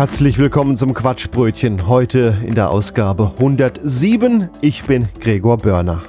[0.00, 1.86] Herzlich willkommen zum Quatschbrötchen.
[1.86, 4.48] Heute in der Ausgabe 107.
[4.62, 6.00] Ich bin Gregor Börner.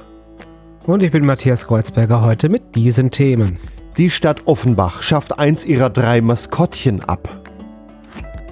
[0.86, 3.58] Und ich bin Matthias Kreuzberger heute mit diesen Themen.
[3.98, 7.42] Die Stadt Offenbach schafft eins ihrer drei Maskottchen ab.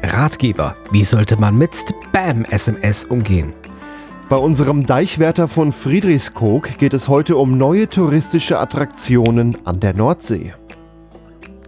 [0.03, 3.55] Ratgeber, wie sollte man mit Spam-SMS umgehen?
[4.29, 10.53] Bei unserem Deichwärter von Friedrichskoog geht es heute um neue touristische Attraktionen an der Nordsee.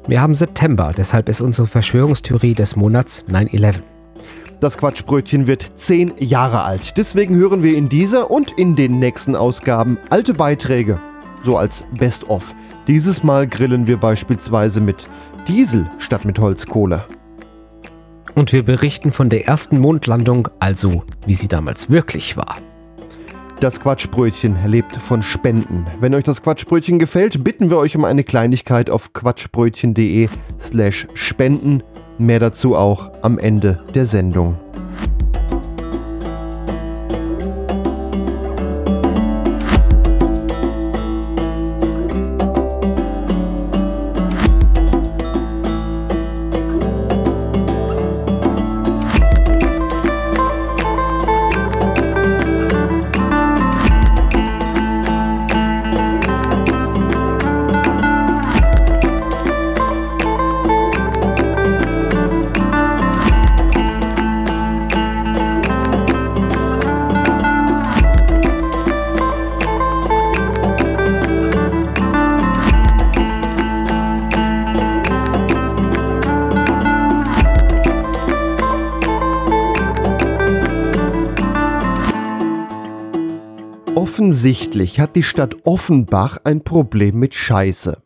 [0.09, 3.83] Wir haben September, deshalb ist unsere Verschwörungstheorie des Monats 9-11.
[4.59, 6.97] Das Quatschbrötchen wird zehn Jahre alt.
[6.97, 11.01] Deswegen hören wir in dieser und in den nächsten Ausgaben alte Beiträge,
[11.45, 12.55] so als Best-of.
[12.89, 15.07] Dieses Mal grillen wir beispielsweise mit
[15.47, 17.05] Diesel statt mit Holzkohle.
[18.35, 22.57] Und wir berichten von der ersten Mondlandung, also wie sie damals wirklich war.
[23.63, 25.87] Das Quatschbrötchen lebt von Spenden.
[26.01, 31.85] Wenn euch das Quatschbrötchen gefällt, bitten wir euch um eine Kleinigkeit auf quatschbrötchen.de slash spenden.
[32.19, 34.59] Mehr dazu auch am Ende der Sendung.
[84.43, 88.03] Offensichtlich hat die Stadt Offenbach ein Problem mit Scheiße.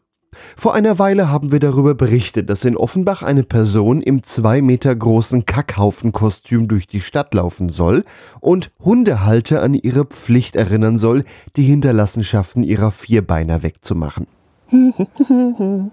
[0.54, 4.94] Vor einer Weile haben wir darüber berichtet, dass in Offenbach eine Person im zwei Meter
[4.94, 8.04] großen Kackhaufenkostüm durch die Stadt laufen soll
[8.40, 11.24] und Hundehalter an ihre Pflicht erinnern soll,
[11.56, 14.26] die Hinterlassenschaften ihrer Vierbeiner wegzumachen.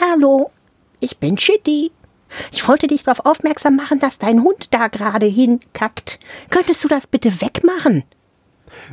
[0.00, 0.52] Hallo,
[1.00, 1.90] ich bin Shitty.
[2.52, 6.20] Ich wollte dich darauf aufmerksam machen, dass dein Hund da gerade hinkackt.
[6.50, 8.04] Könntest du das bitte wegmachen?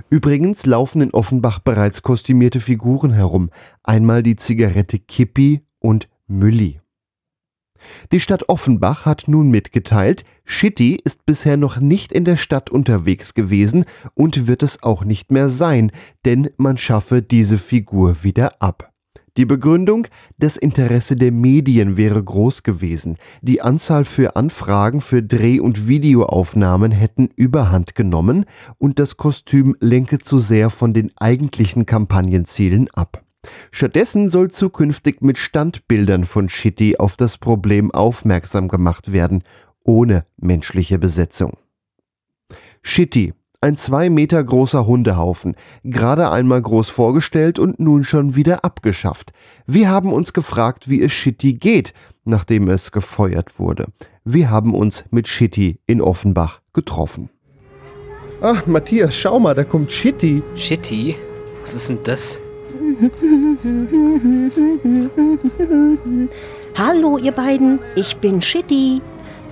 [0.09, 3.50] Übrigens laufen in Offenbach bereits kostümierte Figuren herum.
[3.84, 6.79] Einmal die Zigarette Kippi und Mülli.
[8.12, 13.34] Die Stadt Offenbach hat nun mitgeteilt, Shitty ist bisher noch nicht in der Stadt unterwegs
[13.34, 15.91] gewesen und wird es auch nicht mehr sein,
[16.25, 18.91] denn man schaffe diese Figur wieder ab.
[19.38, 23.18] Die Begründung, das Interesse der Medien wäre groß gewesen.
[23.42, 28.46] Die Anzahl für Anfragen für Dreh- und Videoaufnahmen hätten überhand genommen
[28.78, 33.24] und das Kostüm lenke zu sehr von den eigentlichen Kampagnenzielen ab.
[33.72, 39.44] Stattdessen soll zukünftig mit Standbildern von Shitty auf das Problem aufmerksam gemacht werden,
[39.84, 41.58] ohne menschliche Besetzung.
[42.84, 49.31] Shitty, ein zwei Meter großer Hundehaufen, gerade einmal groß vorgestellt und nun schon wieder abgeschafft.
[49.67, 51.94] Wir haben uns gefragt, wie es Shitty geht,
[52.25, 53.85] nachdem es gefeuert wurde.
[54.25, 57.29] Wir haben uns mit Shitty in Offenbach getroffen.
[58.41, 60.41] Ach, Matthias, schau mal, da kommt Shitty.
[60.55, 61.16] Shitty?
[61.61, 62.41] Was ist denn das?
[66.73, 69.01] Hallo, ihr beiden, ich bin Shitty.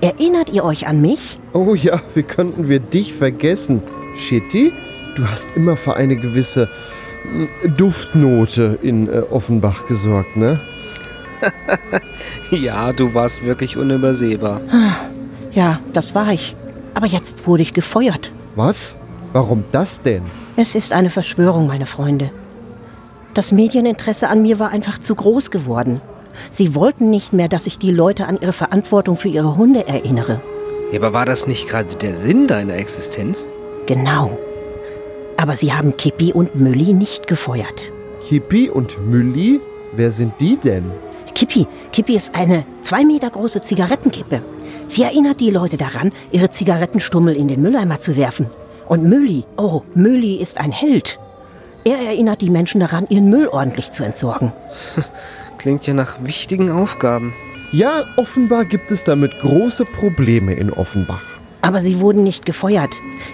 [0.00, 1.38] Erinnert ihr euch an mich?
[1.52, 3.82] Oh ja, wie könnten wir dich vergessen?
[4.20, 4.72] Shitty,
[5.16, 6.68] du hast immer für eine gewisse
[7.24, 10.60] mm, Duftnote in äh, Offenbach gesorgt, ne?
[12.50, 14.60] Ja, du warst wirklich unübersehbar.
[15.52, 16.56] Ja, das war ich.
[16.94, 18.30] Aber jetzt wurde ich gefeuert.
[18.56, 18.98] Was?
[19.32, 20.22] Warum das denn?
[20.56, 22.30] Es ist eine Verschwörung, meine Freunde.
[23.34, 26.00] Das Medieninteresse an mir war einfach zu groß geworden.
[26.50, 30.40] Sie wollten nicht mehr, dass ich die Leute an ihre Verantwortung für ihre Hunde erinnere.
[30.90, 33.46] Ja, aber war das nicht gerade der Sinn deiner Existenz?
[33.90, 34.38] Genau.
[35.36, 37.74] Aber sie haben Kippi und Mülli nicht gefeuert.
[38.28, 39.58] Kippi und Mülli?
[39.90, 40.84] Wer sind die denn?
[41.34, 44.42] Kippi, Kippi ist eine zwei Meter große Zigarettenkippe.
[44.86, 48.46] Sie erinnert die Leute daran, ihre Zigarettenstummel in den Mülleimer zu werfen.
[48.86, 51.18] Und Mülli, oh, Mülli ist ein Held.
[51.82, 54.52] Er erinnert die Menschen daran, ihren Müll ordentlich zu entsorgen.
[55.58, 57.32] Klingt ja nach wichtigen Aufgaben.
[57.72, 61.39] Ja, offenbar gibt es damit große Probleme in Offenbach.
[61.62, 62.90] Aber sie wurden nicht gefeuert.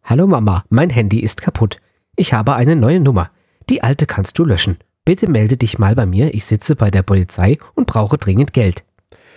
[0.02, 1.76] Hallo Mama, mein Handy ist kaputt.
[2.16, 3.30] Ich habe eine neue Nummer.
[3.68, 4.78] Die alte kannst du löschen.
[5.04, 8.86] Bitte melde dich mal bei mir, ich sitze bei der Polizei und brauche dringend Geld.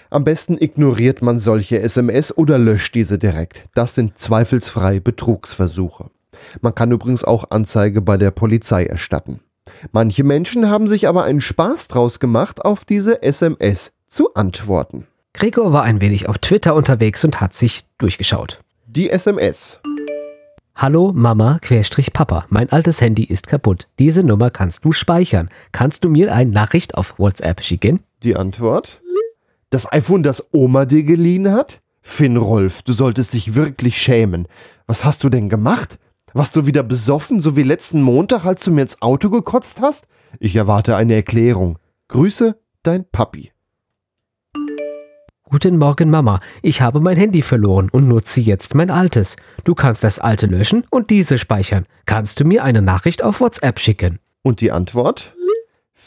[0.09, 3.63] Am besten ignoriert man solche SMS oder löscht diese direkt.
[3.75, 6.09] Das sind zweifelsfrei Betrugsversuche.
[6.61, 9.41] Man kann übrigens auch Anzeige bei der Polizei erstatten.
[9.91, 15.07] Manche Menschen haben sich aber einen Spaß draus gemacht, auf diese SMS zu antworten.
[15.33, 18.59] Gregor war ein wenig auf Twitter unterwegs und hat sich durchgeschaut.
[18.87, 19.79] Die SMS.
[20.75, 23.87] Hallo Mama Querstrich Papa, mein altes Handy ist kaputt.
[23.99, 25.49] Diese Nummer kannst du speichern.
[25.71, 27.99] Kannst du mir eine Nachricht auf WhatsApp schicken?
[28.23, 29.01] Die Antwort?
[29.69, 31.81] Das iPhone, das Oma dir geliehen hat?
[32.01, 34.47] Finn Rolf, du solltest dich wirklich schämen.
[34.87, 35.99] Was hast du denn gemacht?
[36.33, 40.07] Warst du wieder besoffen, so wie letzten Montag, als du mir ins Auto gekotzt hast?
[40.39, 41.79] Ich erwarte eine Erklärung.
[42.07, 43.51] Grüße, dein Papi.
[45.43, 46.41] Guten Morgen, Mama.
[46.61, 49.37] Ich habe mein Handy verloren und nutze jetzt mein altes.
[49.63, 51.87] Du kannst das alte löschen und diese speichern.
[52.05, 54.19] Kannst du mir eine Nachricht auf WhatsApp schicken?
[54.43, 55.33] Und die Antwort?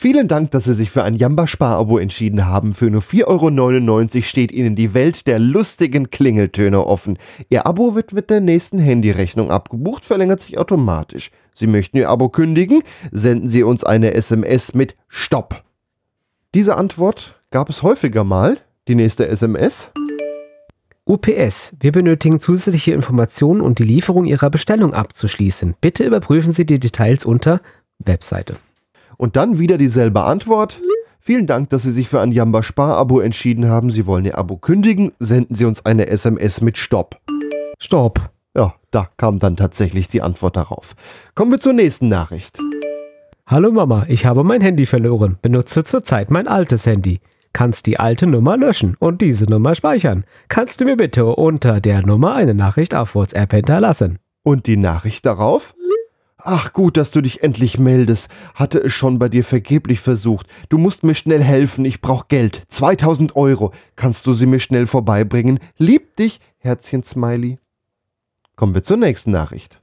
[0.03, 2.75] Vielen Dank, dass Sie sich für ein Jamba-Spar-Abo entschieden haben.
[2.75, 7.21] Für nur 4,99 Euro steht Ihnen die Welt der lustigen Klingeltöne offen.
[7.51, 11.31] Ihr Abo wird mit der nächsten Handyrechnung abgebucht, verlängert sich automatisch.
[11.55, 12.83] Sie möchten Ihr Abo kündigen?
[13.13, 15.63] Senden Sie uns eine SMS mit Stopp.
[16.53, 18.59] Diese Antwort gab es häufiger mal.
[18.89, 19.93] Die nächste SMS?
[21.05, 25.77] UPS, wir benötigen zusätzliche Informationen, um die Lieferung Ihrer Bestellung abzuschließen.
[25.81, 27.61] Bitte überprüfen Sie die Details unter
[28.01, 28.57] Webseite.
[29.23, 30.81] Und dann wieder dieselbe Antwort.
[31.21, 33.93] Vielen Dank, dass Sie sich für ein Jamba Spar-Abo entschieden haben.
[33.93, 35.13] Sie wollen Ihr Abo kündigen.
[35.21, 37.21] Senden Sie uns eine SMS mit Stopp.
[37.79, 38.33] Stopp.
[38.57, 40.97] Ja, da kam dann tatsächlich die Antwort darauf.
[41.37, 42.59] Kommen wir zur nächsten Nachricht.
[43.47, 45.39] Hallo Mama, ich habe mein Handy verloren.
[45.41, 47.21] Benutze zurzeit mein altes Handy.
[47.53, 50.25] Kannst die alte Nummer löschen und diese Nummer speichern.
[50.49, 54.19] Kannst du mir bitte unter der Nummer eine Nachricht auf WhatsApp hinterlassen?
[54.43, 55.75] Und die Nachricht darauf?
[56.45, 58.29] Ach gut, dass du dich endlich meldest.
[58.55, 60.49] Hatte es schon bei dir vergeblich versucht.
[60.69, 61.85] Du musst mir schnell helfen.
[61.85, 62.63] Ich brauch Geld.
[62.69, 63.73] 2000 Euro.
[63.95, 65.61] Kannst du sie mir schnell vorbeibringen?
[65.79, 67.59] Lieb dich, Herzchen Smiley.
[68.57, 69.81] Kommen wir zur nächsten Nachricht.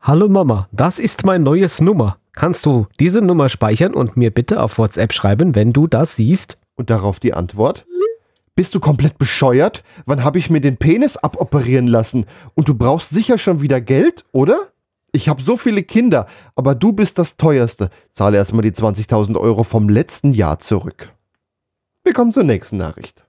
[0.00, 2.16] Hallo Mama, das ist mein neues Nummer.
[2.32, 6.58] Kannst du diese Nummer speichern und mir bitte auf WhatsApp schreiben, wenn du das siehst?
[6.74, 7.86] Und darauf die Antwort?
[8.56, 9.84] Bist du komplett bescheuert?
[10.04, 12.26] Wann habe ich mir den Penis aboperieren lassen?
[12.54, 14.68] Und du brauchst sicher schon wieder Geld, oder?
[15.12, 17.90] Ich habe so viele Kinder, aber du bist das teuerste.
[18.12, 21.12] Zahle erstmal die 20.000 Euro vom letzten Jahr zurück.
[22.04, 23.24] Wir kommen zur nächsten Nachricht.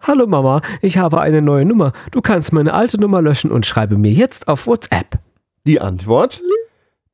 [0.00, 1.92] Hallo Mama, ich habe eine neue Nummer.
[2.12, 5.18] Du kannst meine alte Nummer löschen und schreibe mir jetzt auf WhatsApp.
[5.66, 6.40] Die Antwort?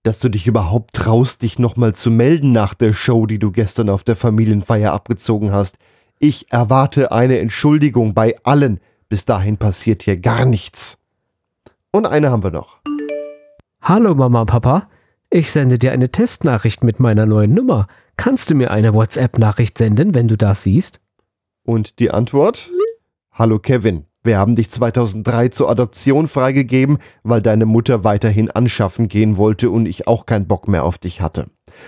[0.04, 3.88] Dass du dich überhaupt traust, dich nochmal zu melden nach der Show, die du gestern
[3.88, 5.76] auf der Familienfeier abgezogen hast.
[6.18, 8.80] Ich erwarte eine Entschuldigung bei allen.
[9.08, 10.98] Bis dahin passiert hier gar nichts.
[11.92, 12.78] Und eine haben wir noch.
[13.84, 14.88] Hallo Mama, Papa.
[15.28, 17.88] Ich sende dir eine Testnachricht mit meiner neuen Nummer.
[18.16, 21.00] Kannst du mir eine WhatsApp-Nachricht senden, wenn du das siehst?
[21.64, 22.70] Und die Antwort?
[23.32, 24.04] Hallo Kevin.
[24.22, 29.86] Wir haben dich 2003 zur Adoption freigegeben, weil deine Mutter weiterhin anschaffen gehen wollte und
[29.86, 31.46] ich auch keinen Bock mehr auf dich hatte.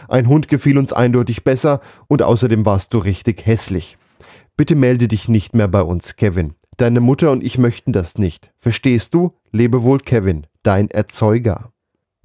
[0.09, 3.99] Ein Hund gefiel uns eindeutig besser und außerdem warst du richtig hässlich.
[4.57, 6.55] Bitte melde dich nicht mehr bei uns, Kevin.
[6.77, 8.51] Deine Mutter und ich möchten das nicht.
[8.57, 9.35] Verstehst du?
[9.53, 11.71] Lebe wohl, Kevin, dein Erzeuger.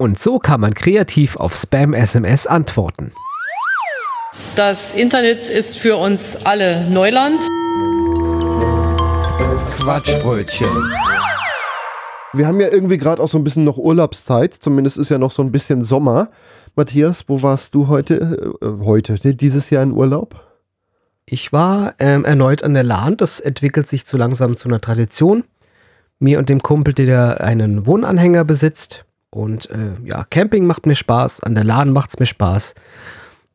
[0.00, 3.12] Und so kann man kreativ auf Spam-SMS antworten.
[4.56, 7.38] Das Internet ist für uns alle Neuland.
[9.76, 10.66] Quatschbrötchen.
[12.32, 14.54] Wir haben ja irgendwie gerade auch so ein bisschen noch Urlaubszeit.
[14.54, 16.30] Zumindest ist ja noch so ein bisschen Sommer.
[16.76, 18.56] Matthias, wo warst du heute?
[18.62, 20.34] Äh, heute, ne, dieses Jahr in Urlaub?
[21.26, 23.18] Ich war ähm, erneut an der Lahn.
[23.18, 25.44] Das entwickelt sich zu langsam zu einer Tradition.
[26.18, 29.04] Mir und dem Kumpel, der einen Wohnanhänger besitzt.
[29.30, 32.74] Und äh, ja, Camping macht mir Spaß, an der Lahn macht es mir Spaß.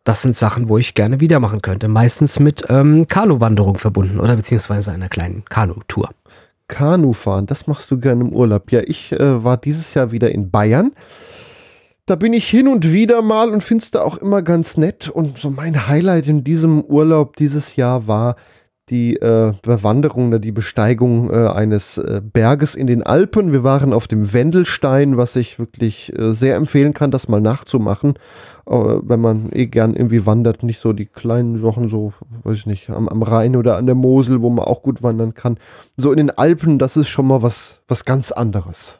[0.06, 1.88] Das sind Sachen, wo ich gerne wieder machen könnte.
[1.88, 6.12] Meistens mit ähm, Kanuwanderung verbunden oder beziehungsweise einer kleinen Kanutour.
[6.68, 8.72] Kanufahren, das machst du gerne im Urlaub.
[8.72, 10.92] Ja, ich äh, war dieses Jahr wieder in Bayern.
[12.06, 15.10] Da bin ich hin und wieder mal und finde es da auch immer ganz nett.
[15.10, 18.36] Und so mein Highlight in diesem Urlaub dieses Jahr war
[18.90, 23.52] die äh, Bewanderung die Besteigung äh, eines äh, Berges in den Alpen.
[23.52, 28.14] Wir waren auf dem Wendelstein, was ich wirklich äh, sehr empfehlen kann, das mal nachzumachen,
[28.68, 30.62] äh, wenn man eh gern irgendwie wandert.
[30.62, 32.14] Nicht so die kleinen Sachen, so,
[32.44, 35.34] weiß ich nicht, am, am Rhein oder an der Mosel, wo man auch gut wandern
[35.34, 35.58] kann.
[35.98, 39.00] So in den Alpen, das ist schon mal was, was ganz anderes.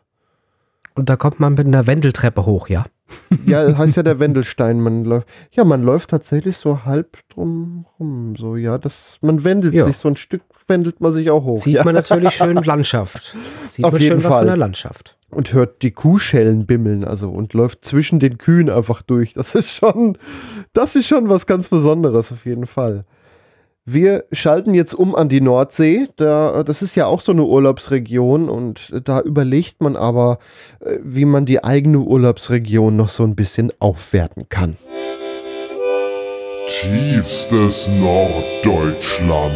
[0.96, 2.86] Und da kommt man mit einer Wendeltreppe hoch, ja?
[3.46, 4.80] Ja, das heißt ja der Wendelstein.
[4.82, 8.36] Man läuft, ja, man läuft tatsächlich so halb drum rum.
[8.38, 9.86] So, ja, das, man wendelt Ja.
[9.86, 11.62] sich, so ein Stück wendelt man sich auch hoch.
[11.62, 11.84] Sieht ja.
[11.84, 13.36] man natürlich schön Landschaft.
[13.70, 14.40] Sieht Auf man jeden schön was Fall.
[14.42, 15.16] von der Landschaft.
[15.30, 19.34] und hört die Kuhschellen bimmeln, also und läuft zwischen den Kühen einfach durch.
[19.34, 20.18] Das ist schon,
[20.74, 23.06] das ist schon was ganz Besonderes auf jeden Fall.
[23.88, 26.08] Wir schalten jetzt um an die Nordsee.
[26.16, 30.40] Da, das ist ja auch so eine Urlaubsregion und da überlegt man aber,
[30.80, 34.78] äh, wie man die eigene Urlaubsregion noch so ein bisschen aufwerten kann.
[36.68, 39.54] Tiefstes Norddeutschland.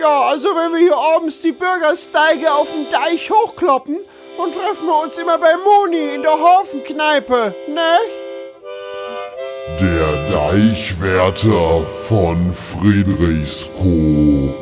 [0.00, 3.98] Ja, also wenn wir hier abends die Bürgersteige auf dem Deich hochkloppen,
[4.36, 8.25] dann treffen wir uns immer bei Moni in der Hafenkneipe, ne?
[9.80, 14.54] Der Deichwärter von Friedrichskoog.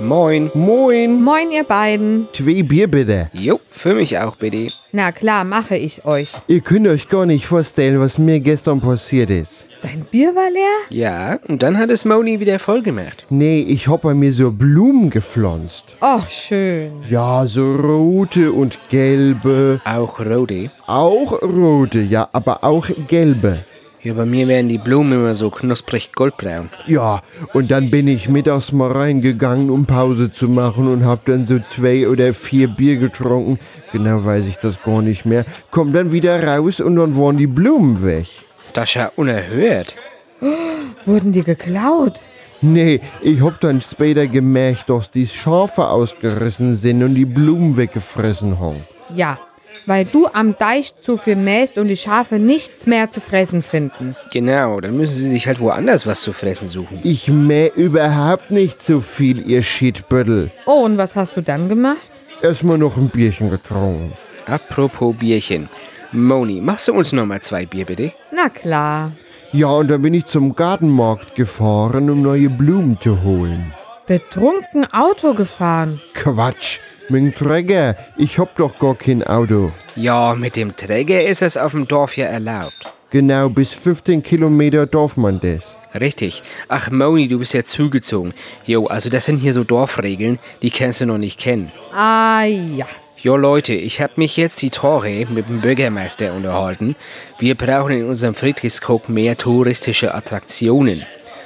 [0.00, 0.50] Moin.
[0.52, 2.28] Moin, Moin, ihr beiden.
[2.34, 3.30] zwei Bier bitte.
[3.32, 4.68] Jo, für mich auch bitte.
[4.92, 6.32] Na klar, mache ich euch.
[6.48, 9.64] Ihr könnt euch gar nicht vorstellen, was mir gestern passiert ist.
[9.82, 10.76] Dein Bier war leer?
[10.90, 13.24] Ja, und dann hat es Moni wieder voll gemacht.
[13.30, 15.96] Nee, ich hab bei mir so Blumen gepflanzt.
[16.02, 16.92] Och, schön.
[17.08, 19.80] Ja, so rote und gelbe.
[19.84, 20.70] Auch rote.
[20.86, 23.64] Auch rote, ja, aber auch gelbe.
[24.02, 26.70] Ja, bei mir werden die Blumen immer so knusprig goldbraun.
[26.86, 27.22] Ja,
[27.54, 31.58] und dann bin ich mittags mal reingegangen, um Pause zu machen und hab dann so
[31.74, 33.58] zwei oder vier Bier getrunken.
[33.92, 35.44] Genau weiß ich das gar nicht mehr.
[35.70, 38.28] Komm dann wieder raus und dann waren die Blumen weg.
[38.74, 39.94] Das ist ja unerhört.
[41.06, 42.20] Wurden die geklaut?
[42.60, 48.58] Nee, ich hab dann später gemerkt, dass die Schafe ausgerissen sind und die Blumen weggefressen
[48.60, 48.84] haben.
[49.14, 49.38] Ja,
[49.86, 54.16] weil du am Deich zu viel mähst und die Schafe nichts mehr zu fressen finden.
[54.32, 57.00] Genau, dann müssen sie sich halt woanders was zu fressen suchen.
[57.04, 60.50] Ich mäh überhaupt nicht so viel, ihr Shitbüttel.
[60.66, 61.98] Oh, und was hast du dann gemacht?
[62.42, 64.12] Erstmal noch ein Bierchen getrunken.
[64.46, 65.68] Apropos Bierchen.
[66.12, 68.12] Moni, machst du uns noch mal zwei Bier, bitte?
[68.30, 69.12] Na klar.
[69.52, 73.72] Ja, und dann bin ich zum Gartenmarkt gefahren, um neue Blumen zu holen.
[74.06, 76.00] Betrunken Auto gefahren.
[76.14, 76.78] Quatsch,
[77.08, 77.96] mit dem Träger.
[78.16, 79.72] Ich hab doch gar kein Auto.
[79.94, 82.92] Ja, mit dem Träger ist es auf dem Dorf ja erlaubt.
[83.10, 85.76] Genau, bis 15 Kilometer darf man das.
[86.00, 86.42] Richtig.
[86.68, 88.34] Ach, Moni, du bist ja zugezogen.
[88.66, 91.70] Jo, also das sind hier so Dorfregeln, die kannst du noch nicht kennen.
[91.92, 92.86] Ah ja.
[93.18, 96.96] Jo Leute, ich hab mich jetzt die Tage mit dem Bürgermeister unterhalten.
[97.38, 101.02] Wir brauchen in unserem Friedrichskoog mehr touristische Attraktionen.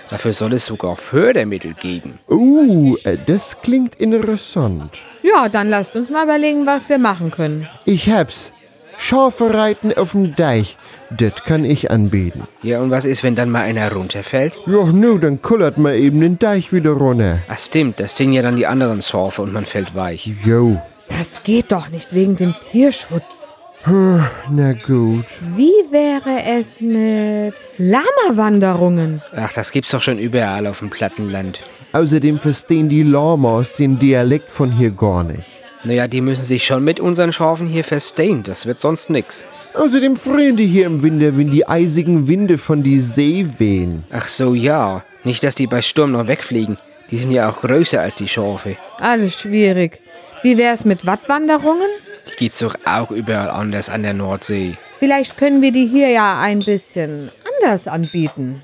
[0.09, 2.19] Dafür soll es sogar Fördermittel geben.
[2.29, 4.99] Uh, äh, das klingt interessant.
[5.23, 7.69] Ja, dann lasst uns mal überlegen, was wir machen können.
[7.85, 8.53] Ich hab's.
[8.99, 10.77] Schafe reiten auf dem Deich.
[11.11, 12.47] Das kann ich anbieten.
[12.63, 14.61] Ja, und was ist, wenn dann mal einer runterfällt?
[14.67, 17.39] Ja, nu, dann kullert man eben den Deich wieder runter.
[17.49, 20.31] Ach stimmt, das sind ja dann die anderen Surfer und man fällt weich.
[20.45, 23.57] Jo, Das geht doch nicht wegen dem Tierschutz.
[24.51, 25.25] na gut.
[25.57, 29.23] Wie wäre es mit Lama-Wanderungen?
[29.35, 31.63] Ach, das gibt's doch schon überall auf dem Plattenland.
[31.93, 35.45] Außerdem verstehen die Lamas den Dialekt von hier gar nicht.
[35.83, 39.45] Naja, die müssen sich schon mit unseren Schafen hier verstehen, das wird sonst nix.
[39.75, 44.05] Außerdem frieren die hier im Winter, wenn die eisigen Winde von die See wehen.
[44.13, 45.05] Ach so, ja.
[45.25, 46.77] Nicht, dass die bei Sturm noch wegfliegen.
[47.11, 48.77] Die sind ja auch größer als die Schafe.
[48.99, 50.01] Alles schwierig.
[50.43, 51.89] Wie wär's mit Wattwanderungen?
[52.31, 54.77] Die gibt's doch auch überall anders an der Nordsee.
[54.99, 57.31] Vielleicht können wir die hier ja ein bisschen
[57.61, 58.63] anders anbieten.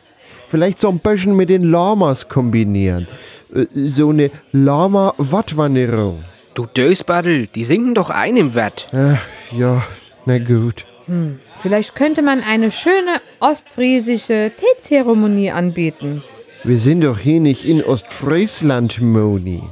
[0.48, 3.08] Vielleicht so ein bisschen mit den Lamas kombinieren.
[3.54, 6.24] Äh, So eine Lama-Wattwanderung.
[6.54, 8.88] Du Dösbaddel, die sinken doch ein im Watt.
[8.92, 9.20] Ach,
[9.56, 9.84] ja,
[10.24, 10.86] na gut.
[11.60, 16.22] Vielleicht könnte man eine schöne ostfriesische Teezeremonie anbieten.
[16.64, 19.62] Wir sind doch hier nicht in Ostfriesland, Moni.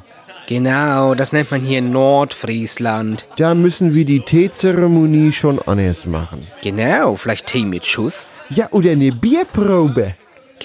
[0.47, 3.26] Genau, das nennt man hier Nordfriesland.
[3.37, 6.43] Da müssen wir die Teezeremonie schon anders machen.
[6.62, 8.26] Genau, vielleicht Tee mit Schuss.
[8.50, 10.14] Ja, oder eine Bierprobe.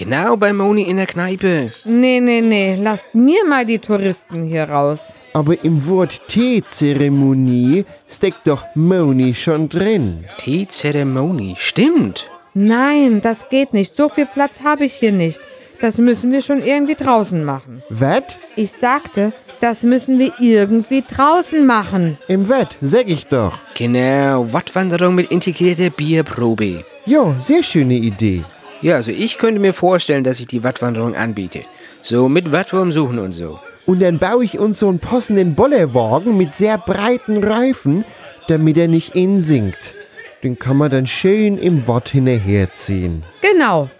[0.00, 1.72] Genau bei Moni in der Kneipe.
[1.84, 5.12] Nee, nee, nee, lasst mir mal die Touristen hier raus.
[5.34, 10.24] Aber im Wort Teezeremonie steckt doch Moni schon drin.
[10.38, 12.30] Teezeremonie, stimmt.
[12.54, 13.94] Nein, das geht nicht.
[13.94, 15.38] So viel Platz habe ich hier nicht.
[15.82, 17.82] Das müssen wir schon irgendwie draußen machen.
[17.90, 18.38] Wett?
[18.56, 22.16] Ich sagte, das müssen wir irgendwie draußen machen.
[22.26, 23.58] Im Wett, sag ich doch.
[23.74, 26.86] Genau, Wattwanderung mit integrierter Bierprobe.
[27.04, 28.44] Jo, sehr schöne Idee.
[28.82, 31.62] Ja, also ich könnte mir vorstellen, dass ich die Wattwanderung anbiete.
[32.02, 33.58] So mit Wattwurm suchen und so.
[33.86, 38.04] Und dann baue ich uns so einen passenden Bollerwagen mit sehr breiten Reifen,
[38.48, 39.94] damit er nicht insinkt.
[40.42, 43.24] Den kann man dann schön im Watt hinterherziehen.
[43.42, 43.90] Genau.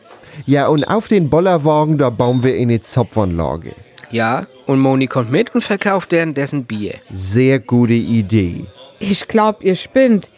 [0.46, 3.72] Ja, und auf den Bollerwagen, da bauen wir eine Zapfanlage.
[4.10, 6.94] Ja, und Moni kommt mit und verkauft währenddessen Bier.
[7.10, 8.64] Sehr gute Idee.
[8.99, 10.30] Ich glaub, ihr spinnt.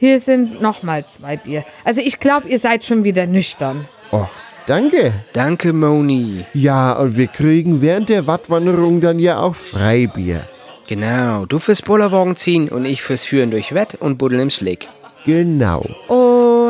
[0.00, 1.62] Hier sind nochmal zwei Bier.
[1.84, 3.86] Also ich glaub, ihr seid schon wieder nüchtern.
[4.10, 4.30] Och,
[4.66, 5.12] danke.
[5.34, 6.46] Danke, Moni.
[6.54, 10.48] Ja, und wir kriegen während der Wattwanderung dann ja auch Freibier.
[10.88, 14.88] Genau, du fürs Bollerwagen ziehen und ich fürs Führen durch Wett und Buddeln im Slick.
[15.26, 15.84] Genau.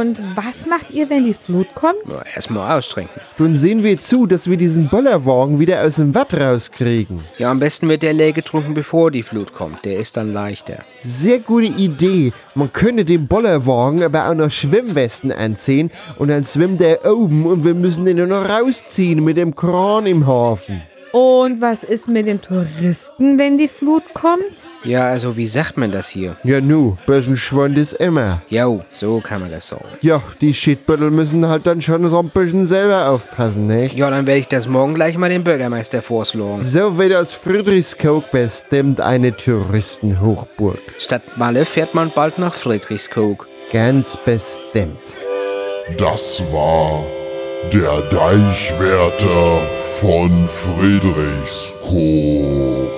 [0.00, 2.07] Und was macht ihr, wenn die Flut kommt?
[2.07, 3.21] Nur erstmal austrinken.
[3.37, 7.25] Dann sehen wir zu, dass wir diesen Bollerwagen wieder aus dem Watt rauskriegen.
[7.37, 9.85] Ja, am besten wird der leer getrunken, bevor die Flut kommt.
[9.85, 10.85] Der ist dann leichter.
[11.04, 12.33] Sehr gute Idee.
[12.54, 17.66] Man könnte dem Bollerwagen aber auch noch Schwimmwesten anziehen und dann schwimmt er oben und
[17.66, 20.80] wir müssen den nur noch rausziehen mit dem Kran im Hafen.
[21.12, 24.45] Und was ist mit den Touristen, wenn die Flut kommt?
[24.84, 26.37] Ja, also wie sagt man das hier?
[26.45, 28.43] Ja nu, Börsenschwund ist immer.
[28.49, 29.84] Jo, so kann man das sagen.
[30.02, 33.97] Ja, die Shitbüttel müssen halt dann schon so ein bisschen selber aufpassen, nicht?
[33.97, 36.63] Ja, dann werde ich das morgen gleich mal dem Bürgermeister vorschlagen.
[36.63, 40.78] So wird aus Friedrichskoog bestimmt eine Touristenhochburg.
[40.97, 43.49] Statt Malle fährt man bald nach Friedrichskoog.
[43.73, 44.99] Ganz bestimmt.
[45.99, 47.04] Das war
[47.68, 49.58] der Deichwärter
[50.00, 52.90] von Friedrichskoog.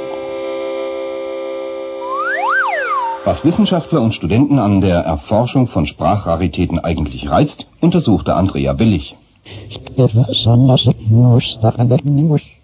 [3.25, 9.17] Was Wissenschaftler und Studenten an der Erforschung von Sprachraritäten eigentlich reizt, untersuchte Andrea Willig.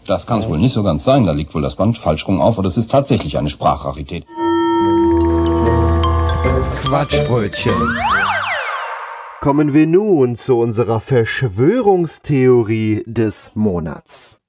[0.07, 2.41] Das kann es wohl nicht so ganz sein, da liegt wohl das Band falsch rum
[2.41, 4.25] auf oder es ist tatsächlich eine Sprachrarität.
[6.83, 7.73] Quatschbrötchen.
[9.41, 14.41] Kommen wir nun zu unserer Verschwörungstheorie des Monats.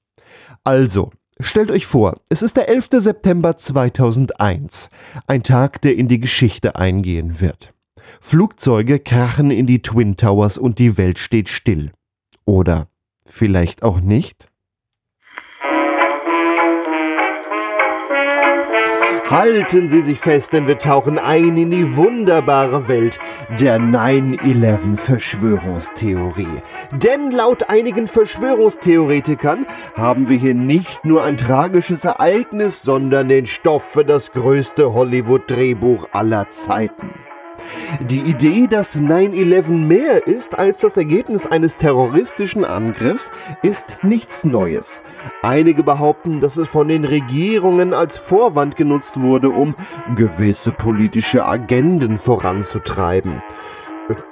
[0.64, 2.88] Also, stellt euch vor, es ist der 11.
[2.94, 4.90] September 2001,
[5.28, 7.72] ein Tag, der in die Geschichte eingehen wird.
[8.20, 11.92] Flugzeuge krachen in die Twin Towers und die Welt steht still.
[12.44, 12.88] Oder
[13.24, 14.49] vielleicht auch nicht?
[19.30, 23.20] Halten Sie sich fest, denn wir tauchen ein in die wunderbare Welt
[23.60, 26.60] der 9-11-Verschwörungstheorie.
[26.90, 33.84] Denn laut einigen Verschwörungstheoretikern haben wir hier nicht nur ein tragisches Ereignis, sondern den Stoff
[33.84, 37.29] für das größte Hollywood-Drehbuch aller Zeiten.
[37.98, 43.30] Die Idee, dass 9-11 mehr ist als das Ergebnis eines terroristischen Angriffs,
[43.62, 45.00] ist nichts Neues.
[45.42, 49.74] Einige behaupten, dass es von den Regierungen als Vorwand genutzt wurde, um
[50.14, 53.42] gewisse politische Agenden voranzutreiben.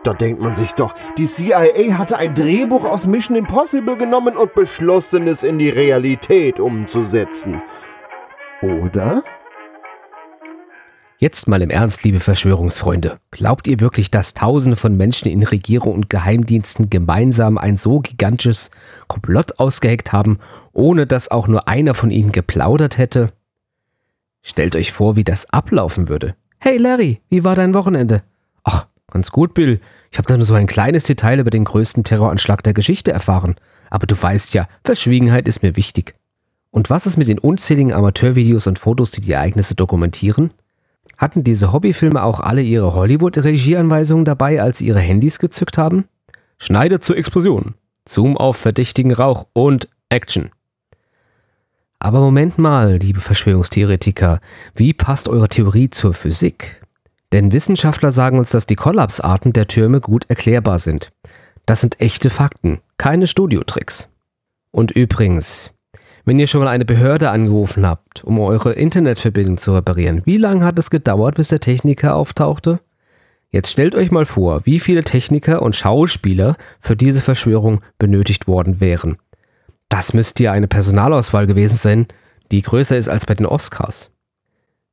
[0.03, 4.55] Da denkt man sich doch, die CIA hatte ein Drehbuch aus Mission Impossible genommen und
[4.55, 7.63] beschlossen, es in die Realität umzusetzen.
[8.61, 9.23] Oder?
[11.21, 13.19] Jetzt mal im Ernst, liebe Verschwörungsfreunde.
[13.33, 18.71] Glaubt ihr wirklich, dass Tausende von Menschen in Regierung und Geheimdiensten gemeinsam ein so gigantisches
[19.09, 20.39] Komplott ausgeheckt haben,
[20.73, 23.33] ohne dass auch nur einer von ihnen geplaudert hätte?
[24.43, 26.37] Stellt euch vor, wie das ablaufen würde.
[26.59, 28.23] Hey Larry, wie war dein Wochenende?
[28.63, 29.81] Ach, ganz gut, Bill.
[30.13, 33.57] Ich habe da nur so ein kleines Detail über den größten Terroranschlag der Geschichte erfahren.
[33.91, 36.15] Aber du weißt ja, Verschwiegenheit ist mir wichtig.
[36.71, 40.53] Und was ist mit den unzähligen Amateurvideos und Fotos, die die Ereignisse dokumentieren?
[41.19, 46.05] Hatten diese Hobbyfilme auch alle ihre Hollywood-Regieanweisungen dabei, als sie ihre Handys gezückt haben?
[46.59, 47.75] Schneide zur Explosion,
[48.09, 50.51] Zoom auf verdächtigen Rauch und Action.
[51.99, 54.41] Aber Moment mal, liebe Verschwörungstheoretiker,
[54.77, 56.81] wie passt eure Theorie zur Physik?
[57.33, 61.11] Denn Wissenschaftler sagen uns, dass die Kollapsarten der Türme gut erklärbar sind.
[61.67, 64.09] Das sind echte Fakten, keine Studiotricks.
[64.71, 65.73] Und übrigens,
[66.29, 70.63] wenn ihr schon mal eine Behörde angerufen habt, um eure Internetverbindung zu reparieren, wie lange
[70.63, 72.81] hat es gedauert, bis der Techniker auftauchte?
[73.51, 78.79] Jetzt stellt euch mal vor, wie viele Techniker und Schauspieler für diese Verschwörung benötigt worden
[78.79, 79.17] wären.
[79.89, 82.07] Das müsste ja eine Personalauswahl gewesen sein,
[82.53, 84.11] die größer ist als bei den Oscars.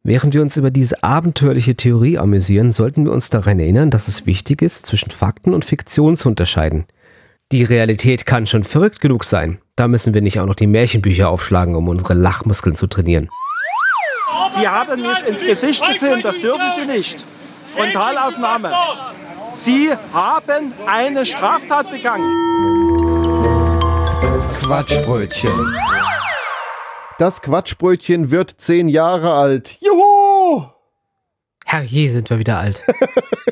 [0.04, 4.26] Während wir uns über diese abenteuerliche Theorie amüsieren, sollten wir uns daran erinnern, dass es
[4.26, 6.86] wichtig ist, zwischen Fakten und Fiktion zu unterscheiden.
[7.52, 9.62] Die Realität kann schon verrückt genug sein.
[9.76, 13.30] Da müssen wir nicht auch noch die Märchenbücher aufschlagen, um unsere Lachmuskeln zu trainieren.
[14.50, 17.24] Sie haben mich ins Gesicht gefilmt, das dürfen Sie nicht.
[17.76, 18.72] Frontalaufnahme.
[19.52, 22.26] Sie haben eine Straftat begangen.
[24.62, 25.52] Quatschbrötchen.
[27.20, 29.78] Das Quatschbrötchen wird zehn Jahre alt.
[29.82, 30.75] Juhu!
[31.68, 32.82] Herrje, sind wir wieder alt.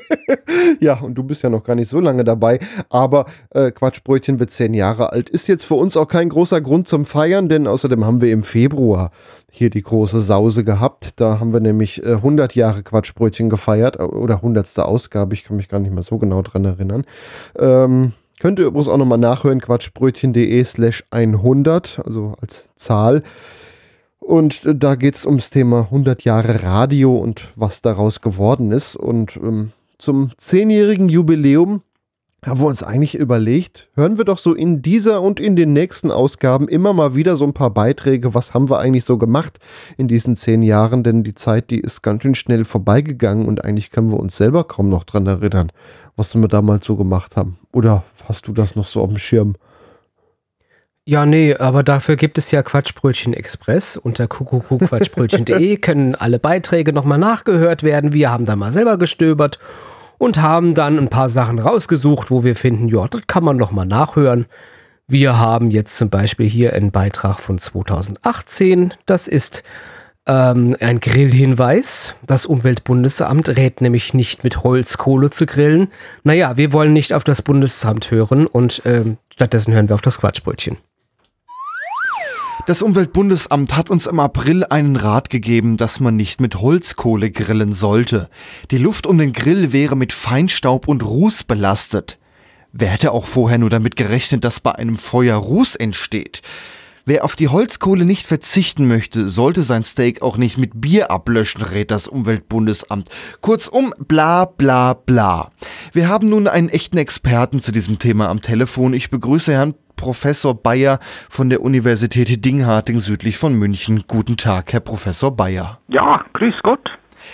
[0.79, 2.59] ja, und du bist ja noch gar nicht so lange dabei.
[2.89, 5.29] Aber äh, Quatschbrötchen wird zehn Jahre alt.
[5.29, 8.43] Ist jetzt für uns auch kein großer Grund zum Feiern, denn außerdem haben wir im
[8.43, 9.11] Februar
[9.49, 11.13] hier die große Sause gehabt.
[11.15, 14.77] Da haben wir nämlich äh, 100 Jahre Quatschbrötchen gefeiert äh, oder 100.
[14.79, 15.33] Ausgabe.
[15.33, 17.05] Ich kann mich gar nicht mehr so genau dran erinnern.
[17.57, 23.23] Ähm, Könnt ihr übrigens auch nochmal nachhören, quatschbrötchen.de slash 100, also als Zahl.
[24.23, 28.95] Und äh, da geht es ums Thema 100 Jahre Radio und was daraus geworden ist.
[28.95, 31.81] Und ähm, zum zehnjährigen Jubiläum
[32.45, 36.11] haben wir uns eigentlich überlegt, hören wir doch so in dieser und in den nächsten
[36.11, 39.59] Ausgaben immer mal wieder so ein paar Beiträge, was haben wir eigentlich so gemacht
[39.97, 43.91] in diesen zehn Jahren, denn die Zeit, die ist ganz schön schnell vorbeigegangen und eigentlich
[43.91, 45.71] können wir uns selber kaum noch dran erinnern,
[46.17, 47.57] was wir damals so gemacht haben.
[47.71, 49.55] Oder hast du das noch so auf dem Schirm?
[51.05, 57.17] Ja, nee, aber dafür gibt es ja Quatschbrötchen Express unter kuckuckuquatschbrötchen.de können alle Beiträge nochmal
[57.17, 58.13] nachgehört werden.
[58.13, 59.59] Wir haben da mal selber gestöbert
[60.17, 63.85] und haben dann ein paar Sachen rausgesucht, wo wir finden, ja, das kann man nochmal
[63.85, 64.45] nachhören.
[65.05, 68.93] Wir haben jetzt zum Beispiel hier einen Beitrag von 2018.
[69.05, 69.63] Das ist
[70.25, 72.15] ähm, ein Grillhinweis.
[72.25, 75.89] Das Umweltbundesamt rät nämlich nicht mit Holzkohle zu grillen.
[76.23, 80.21] Naja, wir wollen nicht auf das Bundesamt hören und ähm, stattdessen hören wir auf das
[80.21, 80.77] Quatschbrötchen.
[82.65, 87.73] Das Umweltbundesamt hat uns im April einen Rat gegeben, dass man nicht mit Holzkohle grillen
[87.73, 88.29] sollte.
[88.71, 92.17] Die Luft um den Grill wäre mit Feinstaub und Ruß belastet.
[92.71, 96.41] Wer hätte auch vorher nur damit gerechnet, dass bei einem Feuer Ruß entsteht?
[97.05, 101.61] Wer auf die Holzkohle nicht verzichten möchte, sollte sein Steak auch nicht mit Bier ablöschen,
[101.61, 103.09] rät das Umweltbundesamt.
[103.41, 105.49] Kurzum, bla bla bla.
[105.91, 108.93] Wir haben nun einen echten Experten zu diesem Thema am Telefon.
[108.93, 114.05] Ich begrüße Herrn Professor Bayer von der Universität Dingharting südlich von München.
[114.07, 115.81] Guten Tag, Herr Professor Bayer.
[115.89, 116.89] Ja, grüß Gott.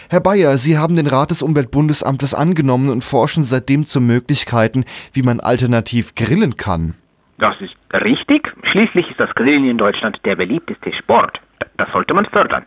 [0.10, 5.22] Herr Bayer, Sie haben den Rat des Umweltbundesamtes angenommen und forschen seitdem zu Möglichkeiten, wie
[5.22, 6.96] man alternativ grillen kann.
[7.40, 8.54] Das ist richtig.
[8.64, 11.40] Schließlich ist das Grillen in Deutschland der beliebteste Sport.
[11.78, 12.66] Das sollte man fördern.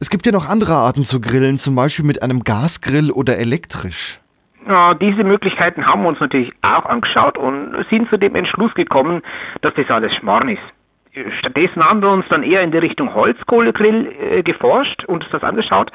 [0.00, 4.20] Es gibt ja noch andere Arten zu grillen, zum Beispiel mit einem Gasgrill oder elektrisch.
[4.66, 9.22] Ja, diese Möglichkeiten haben wir uns natürlich auch angeschaut und sind zu dem Entschluss gekommen,
[9.60, 10.62] dass das alles Schmarrn ist.
[11.38, 15.42] Stattdessen haben wir uns dann eher in die Richtung Holzkohlegrill äh, geforscht und uns das
[15.42, 15.92] angeschaut.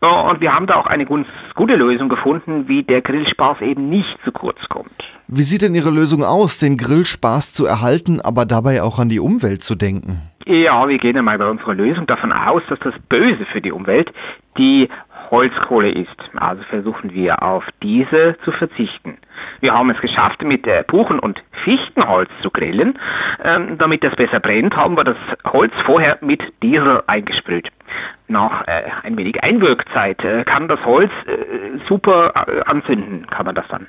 [0.00, 3.88] Äh, und wir haben da auch eine ganz gute Lösung gefunden, wie der Grillspaß eben
[3.88, 5.13] nicht zu kurz kommt.
[5.36, 9.18] Wie sieht denn Ihre Lösung aus, den Grillspaß zu erhalten, aber dabei auch an die
[9.18, 10.20] Umwelt zu denken?
[10.46, 14.12] Ja, wir gehen einmal bei unserer Lösung davon aus, dass das Böse für die Umwelt
[14.56, 14.88] die
[15.32, 16.14] Holzkohle ist.
[16.36, 19.18] Also versuchen wir auf diese zu verzichten.
[19.58, 22.96] Wir haben es geschafft, mit äh, Buchen- und Fichtenholz zu grillen.
[23.42, 27.68] Ähm, damit das besser brennt, haben wir das Holz vorher mit Diesel eingesprüht.
[28.28, 33.54] Nach äh, ein wenig Einwirkzeit äh, kann das Holz äh, super äh, anzünden, kann man
[33.54, 33.86] das dann.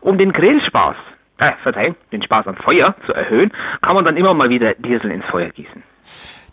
[0.00, 0.96] Um den Grillspaß,
[1.38, 5.10] äh, verzeihen, den Spaß am Feuer zu erhöhen, kann man dann immer mal wieder Diesel
[5.10, 5.82] ins Feuer gießen.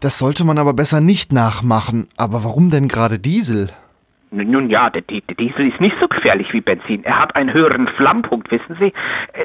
[0.02, 2.08] Das sollte man aber besser nicht nachmachen.
[2.18, 3.70] Aber warum denn gerade Diesel?
[4.32, 7.04] Nun ja, der, der, Diesel ist nicht so gefährlich wie Benzin.
[7.04, 8.94] Er hat einen höheren Flammpunkt, wissen Sie.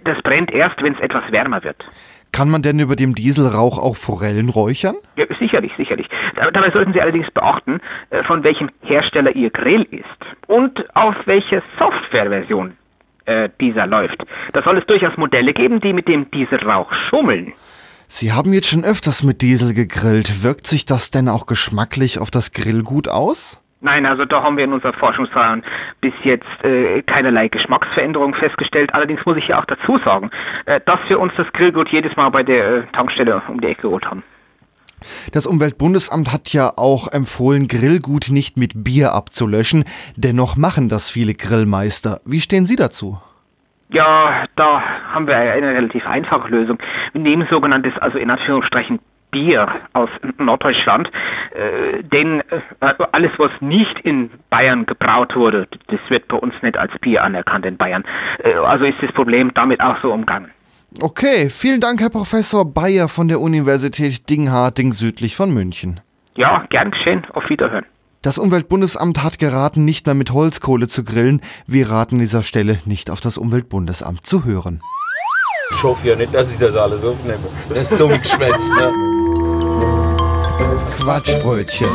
[0.04, 1.84] Das brennt erst, wenn es etwas wärmer wird.
[2.32, 4.96] Kann man denn über dem Dieselrauch auch Forellen räuchern?
[5.16, 6.06] Ja, sicherlich, sicherlich.
[6.34, 10.06] Dabei sollten Sie allerdings beachten, äh, von welchem Hersteller Ihr Grill ist
[10.46, 12.76] und auf welche Softwareversion
[13.24, 14.22] äh, dieser läuft.
[14.52, 17.52] Da soll es durchaus Modelle geben, die mit dem Dieselrauch schummeln.
[18.08, 20.44] Sie haben jetzt schon öfters mit Diesel gegrillt.
[20.44, 23.58] Wirkt sich das denn auch geschmacklich auf das Grillgut aus?
[23.80, 25.62] Nein, also da haben wir in unserer Forschungsverfahren
[26.00, 28.94] bis jetzt äh, keinerlei Geschmacksveränderung festgestellt.
[28.94, 30.30] Allerdings muss ich ja auch dazu sagen,
[30.64, 33.82] äh, dass wir uns das Grillgut jedes Mal bei der äh, Tankstelle um die Ecke
[33.82, 34.22] geholt haben.
[35.32, 39.84] Das Umweltbundesamt hat ja auch empfohlen, Grillgut nicht mit Bier abzulöschen.
[40.16, 42.20] Dennoch machen das viele Grillmeister.
[42.24, 43.18] Wie stehen Sie dazu?
[43.90, 46.78] Ja, da haben wir eine relativ einfache Lösung.
[47.12, 48.98] Wir nehmen sogenanntes, also in Anführungsstrichen,
[49.36, 51.10] Bier aus Norddeutschland.
[51.54, 56.78] Äh, denn äh, alles, was nicht in Bayern gebraut wurde, das wird bei uns nicht
[56.78, 58.04] als Bier anerkannt in Bayern.
[58.42, 60.50] Äh, also ist das Problem damit auch so umgangen.
[61.02, 66.00] Okay, vielen Dank, Herr Professor Bayer von der Universität Dingharting südlich von München.
[66.34, 67.26] Ja, gern geschehen.
[67.34, 67.84] Auf Wiederhören.
[68.22, 71.42] Das Umweltbundesamt hat geraten, nicht mehr mit Holzkohle zu grillen.
[71.66, 74.80] Wir raten an dieser Stelle nicht auf das Umweltbundesamt zu hören.
[75.70, 77.38] Ich hoffe ja nicht, dass ich das alles aufnehme.
[77.68, 78.92] Das ist dumm geschwätzt, ne?
[80.90, 81.88] Quatschbrötchen.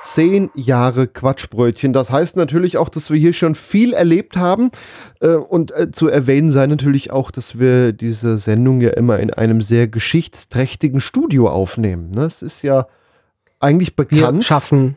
[0.00, 1.92] Zehn Jahre Quatschbrötchen.
[1.92, 4.70] Das heißt natürlich auch, dass wir hier schon viel erlebt haben.
[5.20, 9.32] Äh, und äh, zu erwähnen sei natürlich auch, dass wir diese Sendung ja immer in
[9.32, 12.10] einem sehr geschichtsträchtigen Studio aufnehmen.
[12.10, 12.24] Ne?
[12.24, 12.86] Es ist ja
[13.60, 14.38] eigentlich bekannt.
[14.38, 14.96] Wir schaffen,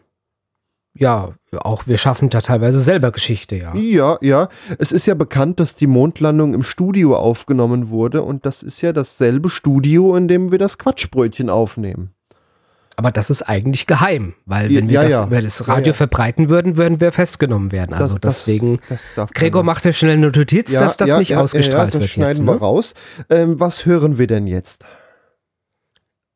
[0.94, 3.76] ja, auch wir schaffen da teilweise selber Geschichte, ja.
[3.76, 4.50] Ja, ja.
[4.78, 8.92] Es ist ja bekannt, dass die Mondlandung im Studio aufgenommen wurde und das ist ja
[8.92, 12.14] dasselbe Studio, in dem wir das Quatschbrötchen aufnehmen.
[13.02, 15.42] Aber das ist eigentlich geheim, weil wenn wir Ja, das ja.
[15.42, 15.94] das Radio Ja, ja.
[15.94, 17.96] verbreiten würden, würden wir festgenommen werden.
[17.96, 19.66] Also Das- das- deswegen, das darf Gregor keiner.
[19.72, 22.12] machte schnell eine Notiz, dass das nicht ausgestrahlt ja, das wird.
[22.12, 22.60] schneiden jetzt, wir ne?
[22.60, 22.94] raus.
[23.32, 24.86] Ähm, was hören wir denn jetzt?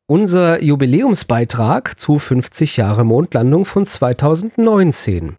[0.08, 5.36] Unser Jubiläumsbeitrag zu 50 Jahre Mondlandung von 2019.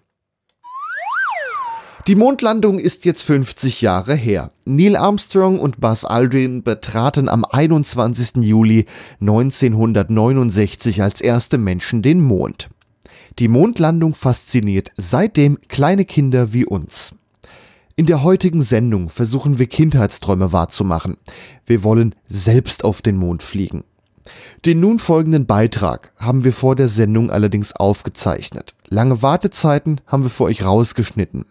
[2.07, 4.51] Die Mondlandung ist jetzt 50 Jahre her.
[4.63, 8.45] Neil Armstrong und Buzz Aldrin betraten am 21.
[8.45, 8.85] Juli
[9.19, 12.69] 1969 als erste Menschen den Mond.
[13.39, 17.13] Die Mondlandung fasziniert seitdem kleine Kinder wie uns.
[17.97, 21.17] In der heutigen Sendung versuchen wir Kindheitsträume wahrzumachen.
[21.65, 23.83] Wir wollen selbst auf den Mond fliegen.
[24.65, 28.75] Den nun folgenden Beitrag haben wir vor der Sendung allerdings aufgezeichnet.
[28.87, 31.43] Lange Wartezeiten haben wir für euch rausgeschnitten.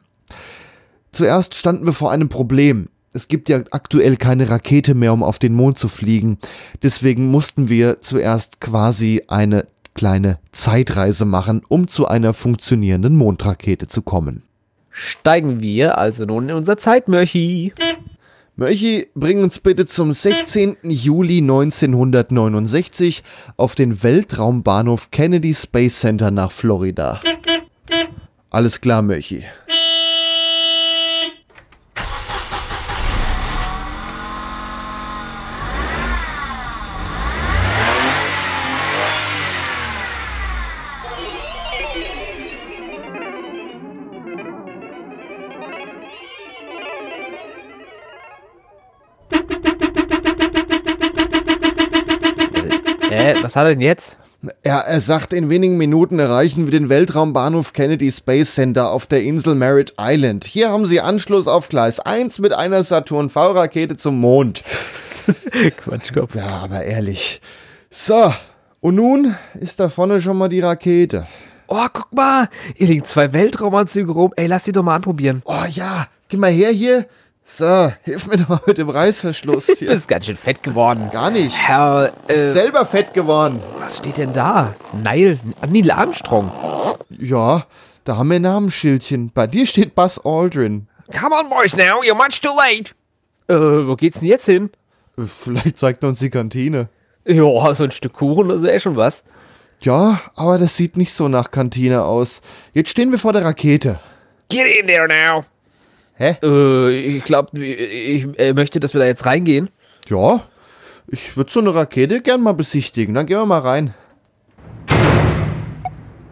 [1.12, 2.88] Zuerst standen wir vor einem Problem.
[3.12, 6.38] Es gibt ja aktuell keine Rakete mehr, um auf den Mond zu fliegen.
[6.82, 14.02] Deswegen mussten wir zuerst quasi eine kleine Zeitreise machen, um zu einer funktionierenden Mondrakete zu
[14.02, 14.42] kommen.
[14.90, 17.72] Steigen wir also nun in unser Zeitmörchi.
[18.56, 20.78] Mörchi, bring uns bitte zum 16.
[20.82, 23.22] Juli 1969
[23.58, 27.20] auf den Weltraumbahnhof Kennedy Space Center nach Florida.
[28.48, 29.44] Alles klar, Mörchi.
[53.56, 54.18] Was hat er denn jetzt?
[54.62, 59.22] Er, er sagt, in wenigen Minuten erreichen wir den Weltraumbahnhof Kennedy Space Center auf der
[59.22, 60.44] Insel Merritt Island.
[60.44, 64.62] Hier haben Sie Anschluss auf Gleis 1 mit einer Saturn V-Rakete zum Mond.
[65.78, 66.34] Quatschkopf.
[66.34, 67.40] Ja, aber ehrlich.
[67.88, 68.30] So,
[68.80, 71.26] und nun ist da vorne schon mal die Rakete.
[71.66, 74.34] Oh, guck mal, hier liegen zwei Weltraumanzüge rum.
[74.36, 75.40] Ey, lass die doch mal anprobieren.
[75.46, 77.06] Oh ja, geh mal her hier.
[77.48, 79.88] So, hilf mir doch mal mit dem Reißverschluss Du hier.
[79.90, 81.08] bist ganz schön fett geworden.
[81.12, 81.54] Gar nicht.
[81.56, 83.60] Herr, Ist äh, selber fett geworden.
[83.78, 84.74] was steht denn da?
[84.92, 86.50] Neil, Neil Armstrong.
[87.10, 87.66] Ja,
[88.04, 89.30] da haben wir ein Namensschildchen.
[89.32, 90.88] Bei dir steht Buzz Aldrin.
[91.18, 92.90] Come on, boys, now, you're much too late.
[93.48, 94.70] Äh, wo geht's denn jetzt hin?
[95.16, 96.88] Vielleicht zeigt er uns die Kantine.
[97.24, 99.22] Ja, so ein Stück Kuchen, das wäre schon was.
[99.80, 102.40] Ja, aber das sieht nicht so nach Kantine aus.
[102.72, 104.00] Jetzt stehen wir vor der Rakete.
[104.48, 105.44] Get in there now.
[106.16, 106.36] Hä?
[106.42, 109.70] Äh, ich glaube, ich äh, möchte, dass wir da jetzt reingehen.
[110.08, 110.40] Ja,
[111.08, 113.14] ich würde so eine Rakete gern mal besichtigen.
[113.14, 113.94] Dann gehen wir mal rein.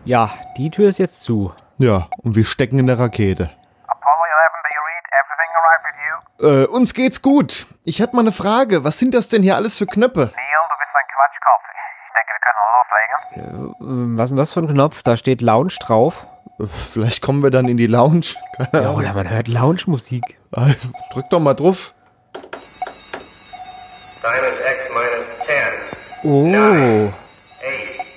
[0.05, 1.53] Ja, die Tür ist jetzt zu.
[1.79, 3.51] Ja, und wir stecken in der Rakete.
[6.41, 7.67] Äh, uns geht's gut.
[7.85, 8.85] Ich hatte mal eine Frage.
[8.85, 10.33] Was sind das denn hier alles für Knöpfe?
[13.81, 15.03] Ähm, was ist denn das für ein Knopf?
[15.03, 16.27] Da steht Lounge drauf.
[16.61, 18.27] Vielleicht kommen wir dann in die Lounge.
[18.57, 18.97] Keine Ja, Ahnung.
[18.97, 20.39] oder man hört Lounge-Musik.
[20.57, 20.75] Äh,
[21.13, 21.95] Drück doch mal drauf.
[26.23, 27.11] Oh.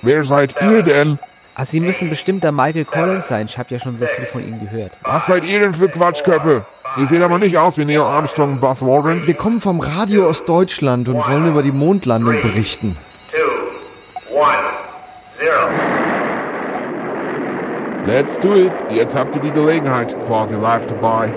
[0.02, 1.18] Wer seid ihr denn?
[1.54, 3.46] Ah, Sie müssen bestimmt der Michael Collins sein.
[3.46, 4.96] Ich habe ja schon so viel von Ihnen gehört.
[5.02, 6.64] Was seid ihr denn für Quatschköpfe?
[6.96, 9.26] Ihr seht aber nicht aus wie Neil Armstrong und Buzz Aldrin.
[9.26, 12.94] Wir kommen vom Radio aus Deutschland und wollen über die Mondlandung berichten.
[18.08, 18.72] Let's do it.
[18.90, 21.28] Jetzt habt ihr die Gelegenheit, quasi live dabei.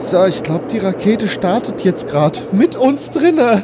[0.00, 3.62] So, ich glaube, die Rakete startet jetzt gerade mit uns drinne.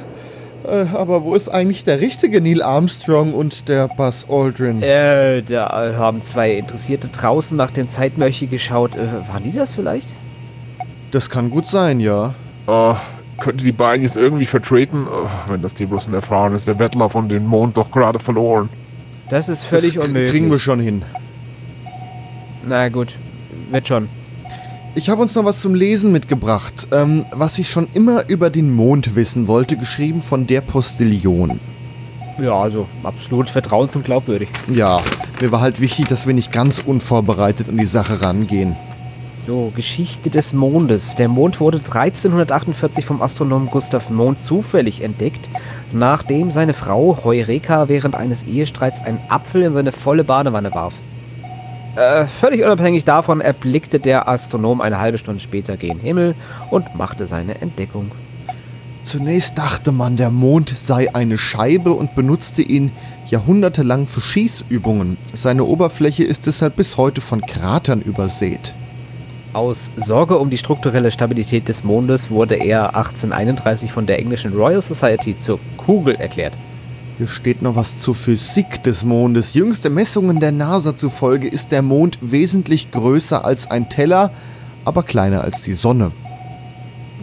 [0.64, 4.80] Äh, aber wo ist eigentlich der richtige Neil Armstrong und der Buzz Aldrin?
[4.80, 8.94] Äh, da haben zwei Interessierte draußen nach dem Zeitmörche geschaut.
[8.94, 10.14] Äh, waren die das vielleicht?
[11.10, 12.34] Das kann gut sein, ja.
[12.68, 12.94] Oh,
[13.40, 15.08] könnte die beiden jetzt irgendwie vertreten?
[15.10, 18.68] Oh, wenn das die bloß erfahren ist, der Wettlauf um den Mond doch gerade verloren.
[19.30, 20.30] Das ist völlig das unmöglich.
[20.30, 21.02] kriegen wir schon hin.
[22.66, 23.14] Na gut,
[23.70, 24.08] wird schon.
[24.94, 28.74] Ich habe uns noch was zum Lesen mitgebracht, ähm, was ich schon immer über den
[28.74, 31.60] Mond wissen wollte, geschrieben von der Postillion.
[32.40, 34.48] Ja, also absolut vertrauens- und glaubwürdig.
[34.68, 35.00] Ja,
[35.40, 38.74] mir war halt wichtig, dass wir nicht ganz unvorbereitet an die Sache rangehen.
[39.46, 41.16] So, Geschichte des Mondes.
[41.16, 45.48] Der Mond wurde 1348 vom Astronomen Gustav Mond zufällig entdeckt,
[45.92, 50.94] nachdem seine Frau Heureka während eines Ehestreits einen Apfel in seine volle Badewanne warf.
[51.96, 56.34] Äh, völlig unabhängig davon erblickte der Astronom eine halbe Stunde später gen Himmel
[56.70, 58.12] und machte seine Entdeckung.
[59.02, 62.92] Zunächst dachte man, der Mond sei eine Scheibe und benutzte ihn
[63.26, 65.16] jahrhundertelang für Schießübungen.
[65.32, 68.74] Seine Oberfläche ist deshalb bis heute von Kratern übersät.
[69.52, 74.82] Aus Sorge um die strukturelle Stabilität des Mondes wurde er 1831 von der englischen Royal
[74.82, 76.52] Society zur Kugel erklärt.
[77.20, 79.52] Hier steht noch was zur Physik des Mondes.
[79.52, 84.30] Jüngste Messungen der NASA zufolge ist der Mond wesentlich größer als ein Teller,
[84.86, 86.12] aber kleiner als die Sonne.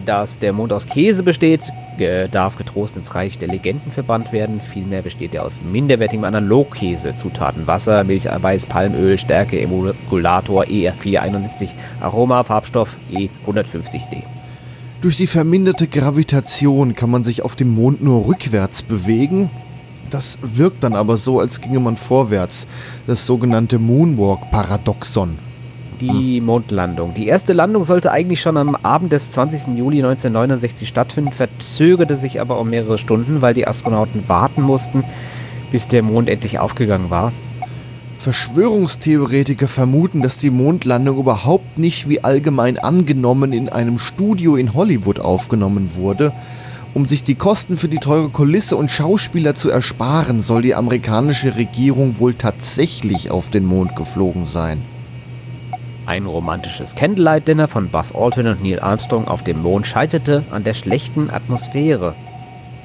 [0.06, 1.62] Dass der Mond aus Käse besteht,
[2.30, 4.60] darf getrost ins Reich der Legenden verbannt werden.
[4.72, 7.16] Vielmehr besteht er aus minderwertigem Analogkäse.
[7.16, 14.22] Zutaten Wasser, Milcheiweiß, Palmöl, Stärke, Emulgator ER471, Aroma, Farbstoff E E150D.
[15.02, 19.50] Durch die verminderte Gravitation kann man sich auf dem Mond nur rückwärts bewegen.
[20.10, 22.66] Das wirkt dann aber so, als ginge man vorwärts.
[23.06, 25.38] Das sogenannte Moonwalk-Paradoxon.
[26.00, 27.12] Die Mondlandung.
[27.14, 29.76] Die erste Landung sollte eigentlich schon am Abend des 20.
[29.76, 35.02] Juli 1969 stattfinden, verzögerte sich aber um mehrere Stunden, weil die Astronauten warten mussten,
[35.72, 37.32] bis der Mond endlich aufgegangen war.
[38.18, 45.18] Verschwörungstheoretiker vermuten, dass die Mondlandung überhaupt nicht wie allgemein angenommen in einem Studio in Hollywood
[45.20, 46.32] aufgenommen wurde.
[46.98, 51.54] Um sich die Kosten für die teure Kulisse und Schauspieler zu ersparen, soll die amerikanische
[51.54, 54.82] Regierung wohl tatsächlich auf den Mond geflogen sein.
[56.06, 60.74] Ein romantisches Candlelight-Dinner von Buzz Aldrin und Neil Armstrong auf dem Mond scheiterte an der
[60.74, 62.16] schlechten Atmosphäre.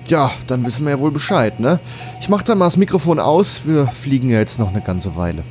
[0.08, 1.80] Ja, dann wissen wir ja wohl Bescheid, ne?
[2.22, 5.42] Ich mach dann mal das Mikrofon aus, wir fliegen ja jetzt noch eine ganze Weile.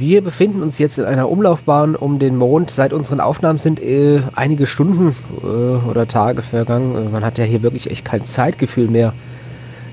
[0.00, 2.70] Wir befinden uns jetzt in einer Umlaufbahn um den Mond.
[2.70, 5.44] Seit unseren Aufnahmen sind äh, einige Stunden äh,
[5.90, 6.94] oder Tage vergangen.
[6.94, 9.12] Äh, man hat ja hier wirklich echt kein Zeitgefühl mehr.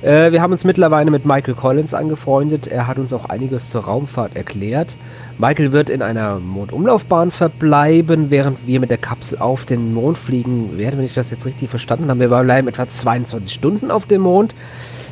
[0.04, 2.68] Äh, wir haben uns mittlerweile mit Michael Collins angefreundet.
[2.68, 4.96] Er hat uns auch einiges zur Raumfahrt erklärt.
[5.40, 10.78] Michael wird in einer Mondumlaufbahn verbleiben, während wir mit der Kapsel auf den Mond fliegen
[10.78, 12.20] werden, wenn ich das jetzt richtig verstanden habe.
[12.20, 14.54] Wir bleiben etwa 22 Stunden auf dem Mond.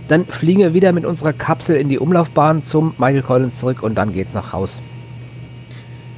[0.07, 3.95] Dann fliegen wir wieder mit unserer Kapsel in die Umlaufbahn zum Michael Collins zurück und
[3.95, 4.81] dann geht's nach Haus.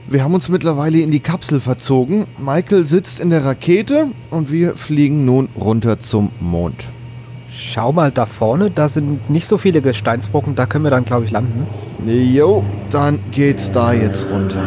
[0.08, 2.26] Wir haben uns mittlerweile in die Kapsel verzogen.
[2.38, 6.88] Michael sitzt in der Rakete und wir fliegen nun runter zum Mond.
[7.52, 11.26] Schau mal da vorne, da sind nicht so viele Gesteinsbrocken, da können wir dann, glaube
[11.26, 11.66] ich, landen.
[12.06, 14.64] Jo, dann geht's da jetzt runter.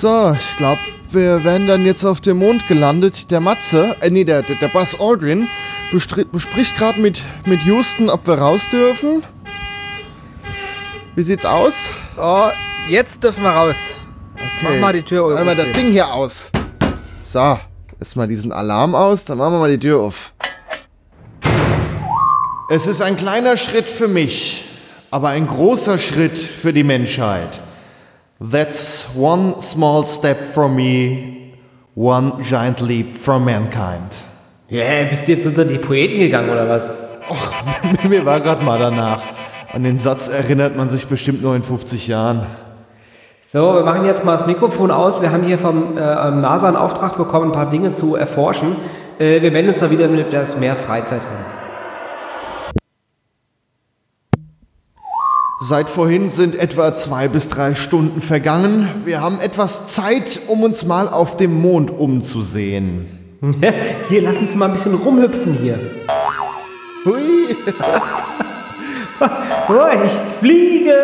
[0.00, 3.30] So, ich glaube, wir werden dann jetzt auf dem Mond gelandet.
[3.30, 5.46] Der Matze, äh, nee, der, der, der Buzz Aldrin
[5.92, 9.22] bespricht gerade mit, mit Houston, ob wir raus dürfen.
[11.14, 11.92] Wie sieht's aus?
[12.16, 12.48] Oh,
[12.88, 13.76] jetzt dürfen wir raus.
[14.36, 14.46] Okay.
[14.62, 15.72] Mach mal die Tür Einmal das auf.
[15.72, 16.50] Ding hier aus.
[17.22, 17.58] So,
[17.98, 20.32] lass mal diesen Alarm aus, dann machen wir mal die Tür auf.
[22.70, 24.64] Es ist ein kleiner Schritt für mich,
[25.10, 27.60] aber ein großer Schritt für die Menschheit.
[28.40, 31.52] That's one small step for me,
[31.94, 34.24] one giant leap for mankind.
[34.70, 36.90] Ja, bist du jetzt unter die Poeten gegangen oder was?
[38.08, 39.20] Mir war gerade mal danach.
[39.74, 42.46] An den Satz erinnert man sich bestimmt nur in 50 Jahren.
[43.52, 45.20] So, wir machen jetzt mal das Mikrofon aus.
[45.20, 48.76] Wir haben hier vom äh, NASA einen Auftrag bekommen, ein paar Dinge zu erforschen.
[49.18, 51.59] Äh, wir melden uns da wieder, wenn wir mehr Freizeit haben.
[55.62, 59.02] Seit vorhin sind etwa zwei bis drei Stunden vergangen.
[59.04, 63.06] Wir haben etwas Zeit, um uns mal auf dem Mond umzusehen.
[64.08, 65.78] hier, lass uns mal ein bisschen rumhüpfen hier.
[67.04, 67.54] Hui.
[69.20, 70.96] oh, ich fliege.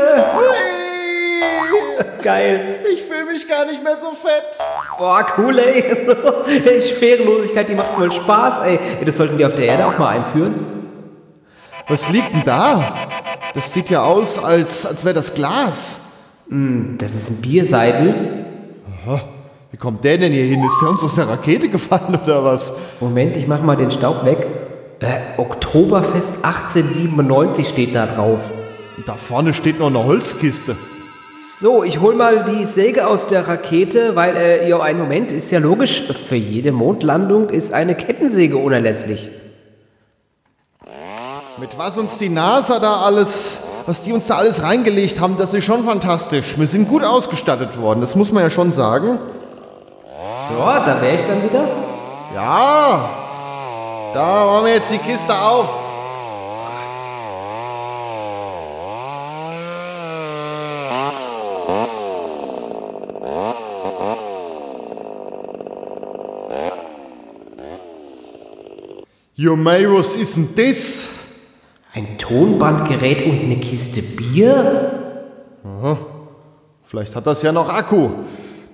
[2.22, 2.80] Geil.
[2.94, 4.58] Ich fühle mich gar nicht mehr so fett.
[4.98, 6.80] Boah, cool, ey.
[6.80, 8.78] Schwerelosigkeit, die macht voll Spaß, ey.
[9.04, 10.75] Das sollten die auf der Erde auch mal einführen.
[11.88, 13.06] Was liegt denn da?
[13.54, 15.98] Das sieht ja aus, als, als wäre das Glas.
[16.48, 18.44] Hm, das ist ein Bierseidel.
[19.04, 19.20] Aha.
[19.70, 20.64] Wie kommt der denn hier hin?
[20.64, 22.72] Ist der uns aus der Rakete gefallen oder was?
[23.00, 24.46] Moment, ich mach mal den Staub weg.
[25.00, 28.40] Äh, Oktoberfest 1897 steht da drauf.
[29.04, 30.76] Da vorne steht noch eine Holzkiste.
[31.60, 35.50] So, ich hol mal die Säge aus der Rakete, weil, äh, ja, ein Moment, ist
[35.52, 39.30] ja logisch, für jede Mondlandung ist eine Kettensäge unerlässlich.
[41.58, 45.54] Mit was uns die NASA da alles, was die uns da alles reingelegt haben, das
[45.54, 46.58] ist schon fantastisch.
[46.58, 49.18] Wir sind gut ausgestattet worden, das muss man ja schon sagen.
[50.50, 51.66] So, da wäre ich dann wieder.
[52.34, 53.08] Ja,
[54.12, 55.70] da machen wir jetzt die Kiste auf.
[69.36, 71.15] Jo, mei, was ist denn das?
[72.28, 75.20] Tonbandgerät und eine Kiste Bier?
[75.64, 75.96] Aha.
[76.82, 78.08] Vielleicht hat das ja noch Akku.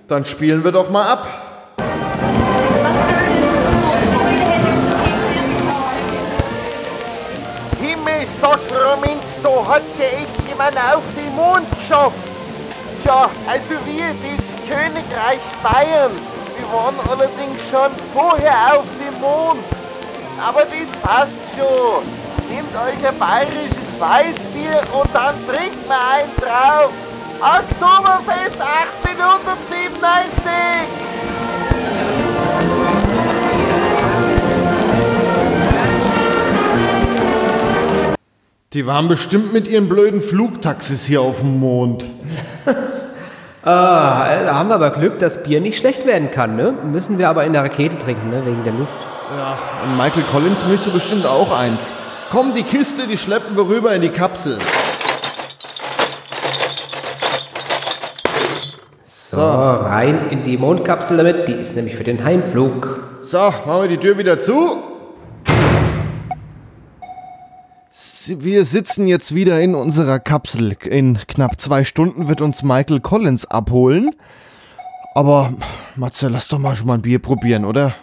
[0.07, 1.27] Dann spielen wir doch mal ab.
[7.79, 12.15] Himmelssakrament, da hat's ja echt jemand auf den Mond geschafft.
[13.03, 16.11] Tja, also wir, das Königreich Bayern,
[16.57, 19.63] wir waren allerdings schon vorher auf dem Mond.
[20.43, 22.03] Aber das passt schon.
[22.53, 26.91] Nehmt euch ein bayerisches Weißbier und dann trinkt mal einen drauf.
[27.39, 30.51] Oktoberfest 1897!
[38.73, 42.05] Die waren bestimmt mit ihren blöden Flugtaxis hier auf dem Mond.
[43.65, 46.73] Ah, da haben wir aber Glück, dass Bier nicht schlecht werden kann, ne?
[46.73, 48.45] Müssen wir aber in der Rakete trinken, ne?
[48.45, 48.97] Wegen der Luft.
[49.37, 51.95] Ja, und Michael Collins möchte bestimmt auch eins.
[52.33, 54.57] Komm, die Kiste, die schleppen wir rüber in die Kapsel.
[59.05, 61.47] So, rein in die Mondkapsel damit.
[61.47, 63.19] Die ist nämlich für den Heimflug.
[63.21, 64.79] So, machen wir die Tür wieder zu.
[68.25, 70.75] Wir sitzen jetzt wieder in unserer Kapsel.
[70.85, 74.09] In knapp zwei Stunden wird uns Michael Collins abholen.
[75.13, 75.53] Aber,
[75.95, 77.93] Matze, lass doch mal schon mal ein Bier probieren, oder?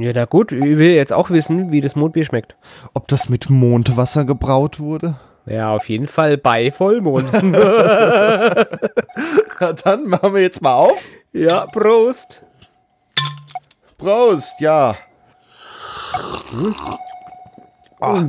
[0.00, 2.54] Ja, na gut, ich will jetzt auch wissen, wie das Mondbier schmeckt.
[2.94, 5.16] Ob das mit Mondwasser gebraut wurde?
[5.46, 7.32] Ja, auf jeden Fall bei Vollmond.
[9.60, 11.04] Na, dann machen wir jetzt mal auf.
[11.32, 12.42] ja, Prost.
[13.98, 14.94] Prost, ja.
[18.00, 18.22] Oh,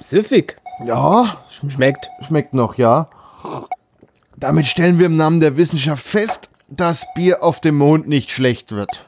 [0.00, 0.56] süffig.
[0.84, 2.10] Ja, Schmeckt.
[2.26, 3.08] schmeckt noch, ja.
[4.36, 8.72] Damit stellen wir im Namen der Wissenschaft fest, dass Bier auf dem Mond nicht schlecht
[8.72, 9.04] wird.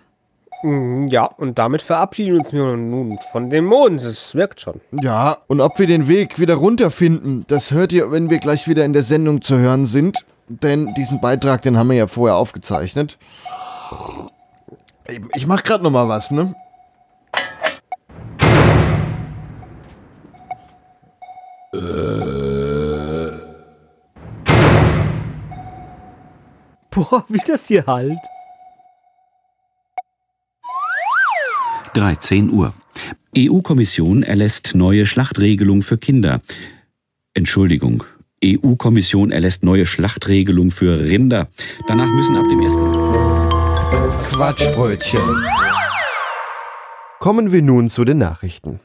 [0.65, 4.03] Mm, Ja, und damit verabschieden wir uns nun von dem Mond.
[4.03, 4.81] Das wirkt schon.
[5.03, 8.85] Ja, und ob wir den Weg wieder runterfinden, das hört ihr, wenn wir gleich wieder
[8.85, 10.25] in der Sendung zu hören sind.
[10.49, 13.19] Denn diesen Beitrag, den haben wir ja vorher aufgezeichnet.
[15.09, 16.55] Ich- Ich mach grad noch mal was, ne?
[26.91, 28.19] Boah, wie das hier halt.
[31.95, 32.75] 13 Uhr.
[33.37, 36.41] EU-Kommission erlässt neue Schlachtregelung für Kinder.
[37.35, 38.05] Entschuldigung.
[38.45, 41.49] EU-Kommission erlässt neue Schlachtregelung für Rinder.
[41.89, 42.93] Danach müssen ab dem ersten.
[44.29, 45.21] Quatschbrötchen.
[47.21, 48.81] Kommen wir nun zu den Nachrichten.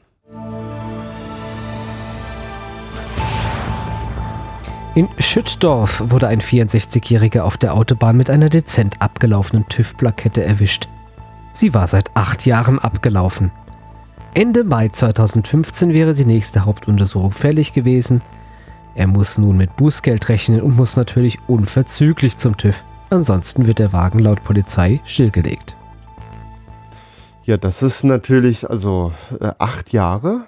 [4.94, 10.88] In Schüttdorf wurde ein 64-Jähriger auf der Autobahn mit einer dezent abgelaufenen TÜV-Plakette erwischt.
[11.52, 13.50] Sie war seit acht Jahren abgelaufen.
[14.34, 18.22] Ende Mai 2015 wäre die nächste Hauptuntersuchung fällig gewesen.
[18.94, 22.84] Er muss nun mit Bußgeld rechnen und muss natürlich unverzüglich zum TÜV.
[23.10, 25.76] Ansonsten wird der Wagen laut Polizei stillgelegt.
[27.44, 30.44] Ja, das ist natürlich, also äh, acht Jahre.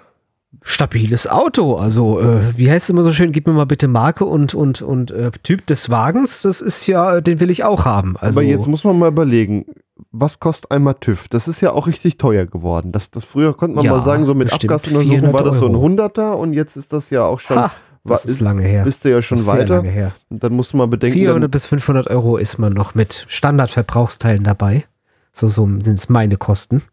[0.61, 4.25] Stabiles Auto, also äh, wie heißt es immer so schön, gib mir mal bitte Marke
[4.25, 8.15] und, und, und äh, Typ des Wagens, das ist ja, den will ich auch haben.
[8.17, 9.65] Also, Aber jetzt muss man mal überlegen,
[10.11, 11.27] was kostet einmal TÜV?
[11.27, 12.91] Das ist ja auch richtig teuer geworden.
[12.91, 15.67] Das, das früher konnte man Ja, mal sagen, so mit Abgasuntersuchung 400 war das so
[15.67, 15.75] ein.
[15.75, 17.57] Hunderter und jetzt ist das ja auch schon.
[17.57, 17.71] Ha,
[18.05, 18.83] das ist lange her.
[18.83, 19.75] Bist du ja schon Das ist sehr weiter.
[19.77, 20.11] lange her.
[20.29, 23.25] Und dann musst du mal bedenken, 400 dann, bis 500 Euro ist man noch mit
[23.27, 24.85] Standardverbrauchsteilen dabei.
[25.31, 26.83] So, so sind es meine Kosten.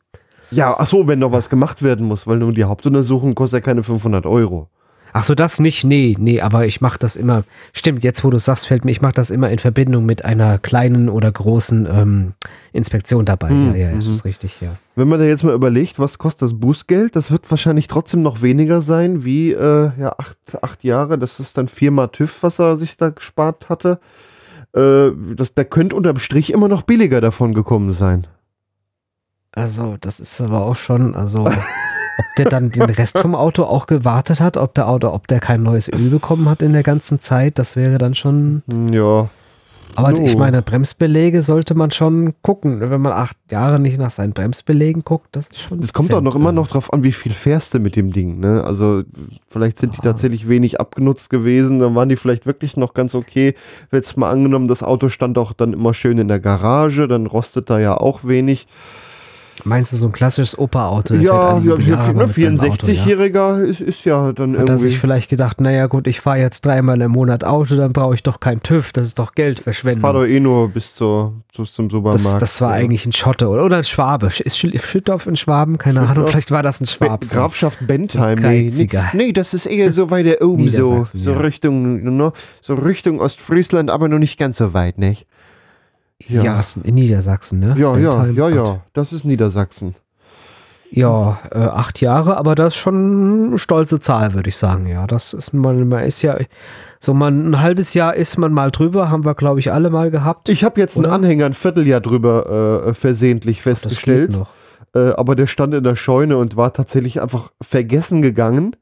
[0.50, 3.64] Ja, ach so, wenn noch was gemacht werden muss, weil nur die Hauptuntersuchung kostet ja
[3.64, 4.68] keine 500 Euro.
[5.12, 7.42] Ach so, das nicht, nee, nee, aber ich mache das immer,
[7.72, 10.58] stimmt, jetzt wo du sagst, fällt mir, ich mache das immer in Verbindung mit einer
[10.58, 12.32] kleinen oder großen ähm,
[12.72, 13.48] Inspektion dabei.
[13.48, 14.12] Hm, ja, ja, das mhm.
[14.12, 14.76] ist richtig, ja.
[14.94, 18.42] Wenn man da jetzt mal überlegt, was kostet das Bußgeld, das wird wahrscheinlich trotzdem noch
[18.42, 21.18] weniger sein wie äh, ja, acht, acht Jahre.
[21.18, 23.98] Das ist dann viermal TÜV, was er sich da gespart hatte.
[24.74, 28.26] Äh, das, der könnte unterm Strich immer noch billiger davon gekommen sein.
[29.52, 31.54] Also, das ist aber auch schon, also, ob
[32.36, 35.62] der dann den Rest vom Auto auch gewartet hat, ob der Auto, ob der kein
[35.62, 38.62] neues Öl bekommen hat in der ganzen Zeit, das wäre dann schon.
[38.92, 39.28] Ja.
[39.96, 40.22] Aber No.
[40.24, 42.78] ich meine, Bremsbeläge sollte man schon gucken.
[42.78, 45.80] Wenn man acht Jahre nicht nach seinen Bremsbelägen guckt, das ist schon.
[45.80, 48.38] Es kommt auch noch immer noch drauf an, wie viel fährst du mit dem Ding.
[48.38, 48.62] Ne?
[48.62, 49.02] Also
[49.48, 53.54] vielleicht sind die tatsächlich wenig abgenutzt gewesen, dann waren die vielleicht wirklich noch ganz okay.
[53.90, 57.68] Jetzt mal angenommen, das Auto stand auch dann immer schön in der Garage, dann rostet
[57.68, 58.68] da ja auch wenig.
[59.64, 61.14] Meinst du so ein klassisches Opa-Auto?
[61.14, 62.04] Ja, ja, ne, ja?
[62.04, 64.88] 64-Jähriger ist, ist ja dann Hat er irgendwie.
[64.88, 68.22] sich vielleicht gedacht, naja gut, ich fahre jetzt dreimal im Monat Auto, dann brauche ich
[68.22, 70.00] doch keinen TÜV, das ist doch Geldverschwendung.
[70.00, 72.24] fahr doch eh nur bis, zur, bis zum Supermarkt.
[72.24, 72.82] Das, das war ja.
[72.84, 74.26] eigentlich ein Schotte oder, oder ein Schwabe.
[74.26, 75.78] Ist Schü- Schüttorf in Schwaben?
[75.78, 77.24] Keine Ahnung, vielleicht war das ein Schwab.
[77.24, 77.34] so.
[77.34, 78.38] Grafschaft Bentheim.
[78.70, 81.38] So nee, nee, das ist eher so weiter oben, so, so ja.
[81.38, 85.26] Richtung, ne, so Richtung Ostfriesland, aber noch nicht ganz so weit, nicht?
[86.28, 87.74] Ja, ist in Niedersachsen, ne?
[87.78, 89.94] Ja, ja, ja, ja, das ist Niedersachsen.
[90.92, 94.86] Ja, äh, acht Jahre, aber das ist schon eine stolze Zahl, würde ich sagen.
[94.86, 96.36] Ja, das ist man, man ist ja
[96.98, 100.10] so man ein halbes Jahr ist man mal drüber, haben wir glaube ich alle mal
[100.10, 100.48] gehabt.
[100.48, 104.32] Ich habe jetzt einen Anhänger ein Vierteljahr drüber äh, versehentlich festgestellt.
[104.32, 104.50] noch.
[104.94, 108.74] Äh, aber der stand in der Scheune und war tatsächlich einfach vergessen gegangen.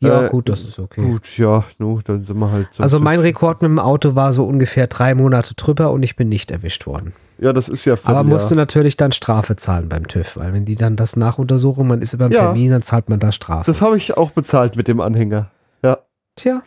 [0.00, 1.00] Ja, Äh, gut, das ist okay.
[1.02, 2.82] Gut, ja, nu, dann sind wir halt so.
[2.82, 6.28] Also mein Rekord mit dem Auto war so ungefähr drei Monate drüber und ich bin
[6.28, 7.12] nicht erwischt worden.
[7.38, 8.24] Ja, das ist ja Aber Vierteljahr.
[8.24, 12.16] musste natürlich dann Strafe zahlen beim TÜV, weil wenn die dann das nachuntersuchen, man ist
[12.18, 12.40] beim Ja.
[12.42, 13.64] Termin, dann zahlt man da Strafe.
[13.70, 15.50] Das habe ich auch bezahlt mit dem Anhänger.
[15.82, 15.98] Ja.
[16.36, 16.62] Tja.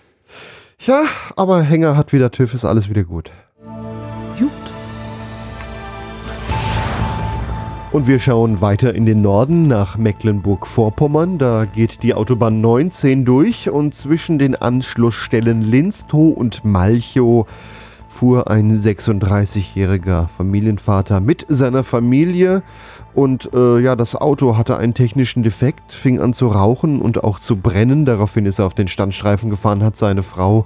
[0.79, 1.03] Ja,
[1.35, 3.03] aber Hänger hat wieder TÜV, ist alles wieder.
[3.03, 3.31] Gut.
[7.91, 11.37] Und wir schauen weiter in den Norden nach Mecklenburg-Vorpommern.
[11.37, 17.47] Da geht die Autobahn 19 durch und zwischen den Anschlussstellen Linstow und Malchow
[18.09, 22.61] fuhr ein 36-jähriger Familienvater mit seiner Familie
[23.13, 27.39] und äh, ja, das Auto hatte einen technischen Defekt, fing an zu rauchen und auch
[27.39, 28.05] zu brennen.
[28.05, 30.65] Daraufhin ist er auf den Standstreifen gefahren, hat seine Frau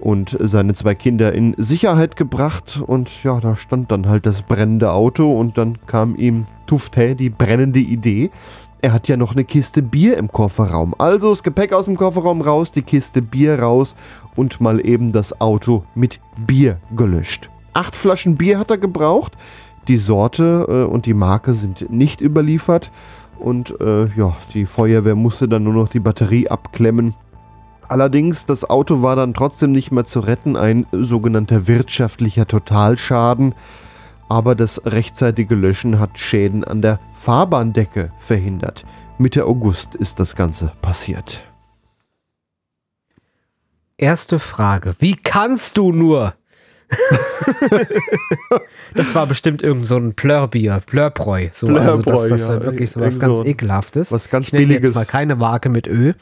[0.00, 4.92] und seine zwei Kinder in Sicherheit gebracht und ja, da stand dann halt das brennende
[4.92, 8.30] Auto und dann kam ihm Tufte die brennende Idee.
[8.82, 10.94] Er hat ja noch eine Kiste Bier im Kofferraum.
[10.96, 13.94] Also das Gepäck aus dem Kofferraum raus, die Kiste Bier raus
[14.36, 17.50] und mal eben das Auto mit Bier gelöscht.
[17.74, 19.36] Acht Flaschen Bier hat er gebraucht.
[19.88, 22.90] Die Sorte äh, und die Marke sind nicht überliefert.
[23.38, 27.14] Und äh, ja, die Feuerwehr musste dann nur noch die Batterie abklemmen.
[27.90, 33.52] Allerdings, das Auto war dann trotzdem nicht mehr zu retten, ein sogenannter wirtschaftlicher Totalschaden.
[34.28, 38.84] Aber das rechtzeitige Löschen hat Schäden an der Fahrbahndecke verhindert.
[39.18, 41.42] Mitte August ist das Ganze passiert.
[43.96, 44.94] Erste Frage.
[45.00, 46.34] Wie kannst du nur?
[48.94, 51.48] das war bestimmt irgend so ein Plörbier, Plörbräu.
[51.52, 54.12] So, also Plörbräu, das, das ja, ist wirklich so was ganz so Ekelhaftes.
[54.12, 54.88] was ganz ich nenne Billiges.
[54.88, 56.12] jetzt mal keine Marke mit Ö.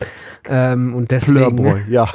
[0.49, 1.57] Ähm, und deswegen.
[1.57, 2.09] Plörbräu, ja.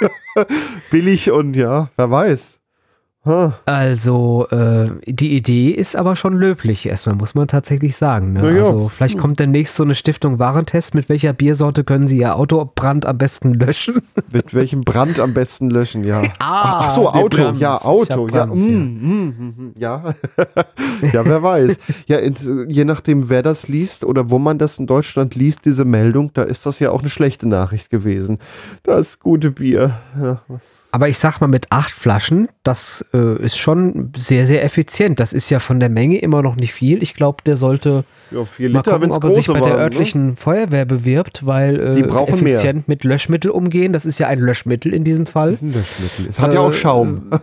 [0.90, 2.55] Billig und ja, wer weiß.
[3.26, 8.34] Also, äh, die Idee ist aber schon löblich, erstmal muss man tatsächlich sagen.
[8.34, 8.52] Ne?
[8.52, 8.58] Ja.
[8.58, 10.94] Also, vielleicht kommt demnächst so eine Stiftung Warentest.
[10.94, 14.02] Mit welcher Biersorte können Sie Ihr Autobrand am besten löschen?
[14.32, 16.22] Mit welchem Brand am besten löschen, ja.
[16.38, 17.58] Ah, Ach so, Auto, Brand.
[17.58, 18.46] ja, Auto, ja.
[18.46, 18.78] Brand, mm, ja.
[18.78, 20.14] mm, mm, mm, ja.
[21.12, 21.78] ja, wer weiß.
[22.06, 22.18] Ja,
[22.68, 26.42] je nachdem, wer das liest oder wo man das in Deutschland liest, diese Meldung, da
[26.42, 28.38] ist das ja auch eine schlechte Nachricht gewesen.
[28.82, 29.98] Das gute Bier.
[30.20, 30.60] Ja, was
[30.96, 35.20] Aber ich sag mal, mit acht Flaschen, das äh, ist schon sehr, sehr effizient.
[35.20, 37.02] Das ist ja von der Menge immer noch nicht viel.
[37.02, 39.62] Ich glaube, der sollte Ja, vier mal Liter, gucken, wenn's ob er sich bei der
[39.62, 39.78] waren, ne?
[39.82, 42.54] örtlichen Feuerwehr bewirbt, weil äh, Die brauchen mehr.
[42.54, 43.92] effizient mit Löschmittel umgehen.
[43.92, 45.58] Das ist ja ein Löschmittel in diesem Fall.
[45.60, 46.28] ein Löschmittel.
[46.30, 47.24] Es hat ja auch Äh, Schaum.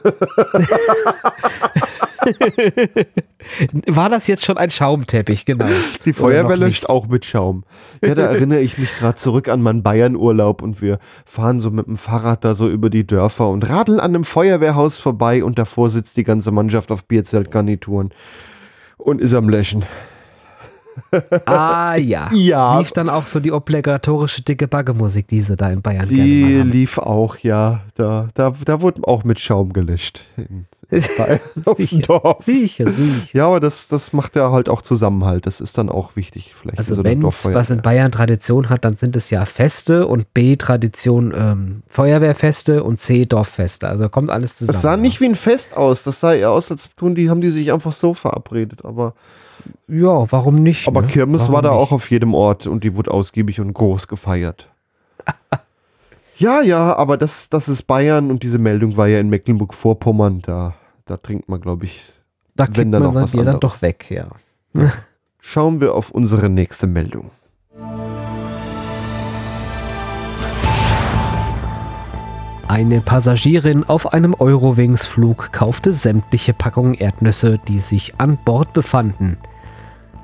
[3.87, 5.65] War das jetzt schon ein Schaumteppich, genau.
[6.05, 7.63] Die Feuerwehr löscht auch mit Schaum.
[8.01, 11.87] Ja, da erinnere ich mich gerade zurück an meinen Bayernurlaub und wir fahren so mit
[11.87, 15.89] dem Fahrrad da so über die Dörfer und radeln an einem Feuerwehrhaus vorbei und davor
[15.89, 18.13] sitzt die ganze Mannschaft auf Bierzeltgarnituren
[18.97, 19.83] und ist am Löschen.
[21.45, 22.29] Ah ja.
[22.33, 22.79] Ja.
[22.79, 26.97] Lief dann auch so die obligatorische dicke Baggemusik, die sie da in Bayern Die lief
[26.97, 27.81] auch, ja.
[27.95, 30.21] Da, da, da wurde auch mit Schaum gelöscht.
[30.37, 30.65] In,
[32.07, 32.43] Dorf.
[32.43, 33.27] Sicher, sicher.
[33.33, 35.45] Ja, aber das, das macht ja halt auch Zusammenhalt.
[35.45, 36.53] Das ist dann auch wichtig.
[36.55, 40.07] Vielleicht Also so wenn es was in Bayern Tradition hat, dann sind es ja Feste
[40.07, 43.87] und B Tradition ähm, Feuerwehrfeste und C Dorffeste.
[43.87, 44.73] Also kommt alles zusammen.
[44.73, 46.03] Das sah nicht wie ein Fest aus.
[46.03, 48.85] Das sah eher aus, als tun die, haben die sich einfach so verabredet.
[48.85, 49.13] Aber,
[49.87, 50.87] ja, warum nicht?
[50.87, 51.07] aber ne?
[51.07, 51.79] Kirmes Warum war da nicht?
[51.79, 54.69] auch auf jedem Ort und die wurde ausgiebig und groß gefeiert.
[56.37, 60.41] ja, ja, aber das, das ist Bayern und diese Meldung war ja in Mecklenburg-Vorpommern.
[60.41, 60.73] Da,
[61.05, 62.01] da trinkt man, glaube ich,
[62.55, 63.73] Da wenn dann sein was Bier dann anderes.
[63.75, 64.27] doch weg, ja.
[65.39, 67.31] Schauen wir auf unsere nächste Meldung.
[72.67, 79.37] Eine Passagierin auf einem Eurowings-Flug kaufte sämtliche Packungen Erdnüsse, die sich an Bord befanden.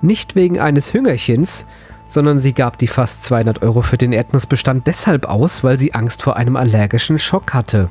[0.01, 1.65] Nicht wegen eines Hüngerchens,
[2.07, 6.23] sondern sie gab die fast 200 Euro für den Erdnussbestand deshalb aus, weil sie Angst
[6.23, 7.89] vor einem allergischen Schock hatte.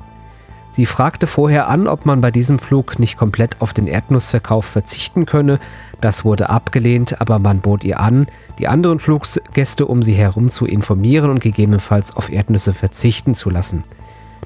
[0.71, 5.27] Sie fragte vorher an, ob man bei diesem Flug nicht komplett auf den Erdnussverkauf verzichten
[5.27, 5.59] könne.
[6.01, 8.27] Das wurde abgelehnt, aber man bot ihr an,
[8.59, 13.85] die anderen Fluggäste um sie herum zu informieren und gegebenenfalls auf Erdnüsse verzichten zu lassen.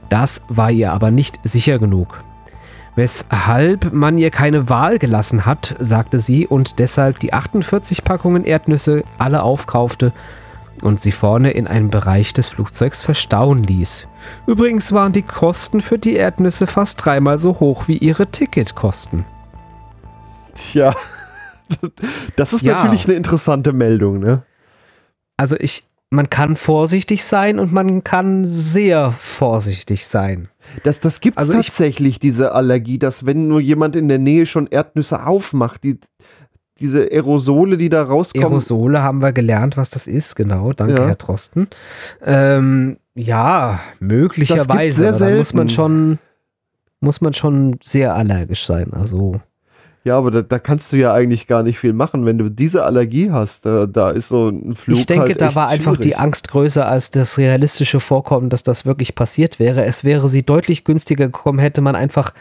[0.08, 2.22] Das war ihr aber nicht sicher genug.
[2.94, 9.04] Weshalb man ihr keine Wahl gelassen hat, sagte sie, und deshalb die 48 Packungen Erdnüsse
[9.18, 10.12] alle aufkaufte
[10.82, 14.06] und sie vorne in einem Bereich des Flugzeugs verstauen ließ.
[14.46, 19.24] Übrigens waren die Kosten für die Erdnüsse fast dreimal so hoch wie ihre Ticketkosten.
[20.54, 20.94] Tja,
[22.36, 22.74] das ist Ja.
[22.74, 24.42] natürlich eine interessante Meldung, ne?
[25.36, 30.48] Also ich, man kann vorsichtig sein und man kann sehr vorsichtig sein.
[30.84, 34.18] Das, das gibt es Also ich- tatsächlich, diese Allergie, dass wenn nur jemand in der
[34.18, 35.98] Nähe schon Erdnüsse aufmacht, die,
[36.82, 38.46] diese Aerosole, die da rauskommen.
[38.46, 40.72] Aerosole haben wir gelernt, was das ist, genau.
[40.72, 41.06] Danke, Ja.
[41.06, 41.68] Herr Drosten.
[42.24, 45.14] Ähm, ja, möglicherweise.
[45.14, 45.74] sehr dann muss man selten.
[45.74, 46.18] schon,
[47.00, 48.92] muss man schon sehr allergisch sein.
[48.92, 49.40] Also
[50.04, 52.84] Ja, aber da, da kannst du ja eigentlich gar nicht viel machen, wenn du diese
[52.84, 53.64] Allergie hast.
[53.66, 54.98] Da, da ist so ein Flug.
[54.98, 56.18] ich denke, halt da war einfach die schwierig.
[56.18, 59.84] Angst größer als das realistische Vorkommen, dass das wirklich passiert wäre.
[59.84, 62.32] Es wäre sie deutlich günstiger gekommen, hätte man einfach,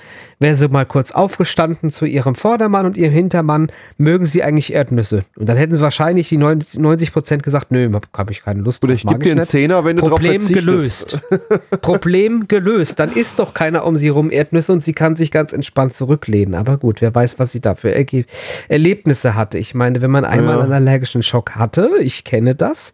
[0.41, 5.23] wäre sie mal kurz aufgestanden zu ihrem Vordermann und ihrem Hintermann, mögen sie eigentlich Erdnüsse.
[5.37, 8.83] Und dann hätten sie wahrscheinlich die 90 90 Prozent gesagt, nö, habe ich keine Lust
[8.83, 9.43] Oder drauf, ich gebe dir einen.
[9.43, 10.65] Zehner, wenn du drauf Problem verzichtest.
[10.65, 11.19] gelöst.
[11.81, 12.99] Problem gelöst.
[12.99, 16.55] Dann isst doch keiner um sie rum Erdnüsse und sie kann sich ganz entspannt zurücklehnen.
[16.55, 18.25] Aber gut, wer weiß, was sie dafür erge
[18.67, 19.59] Erlebnisse hatte.
[19.59, 20.63] Ich meine, wenn man einmal Ja.
[20.63, 22.93] einen allergischen Schock hatte, ich kenne das,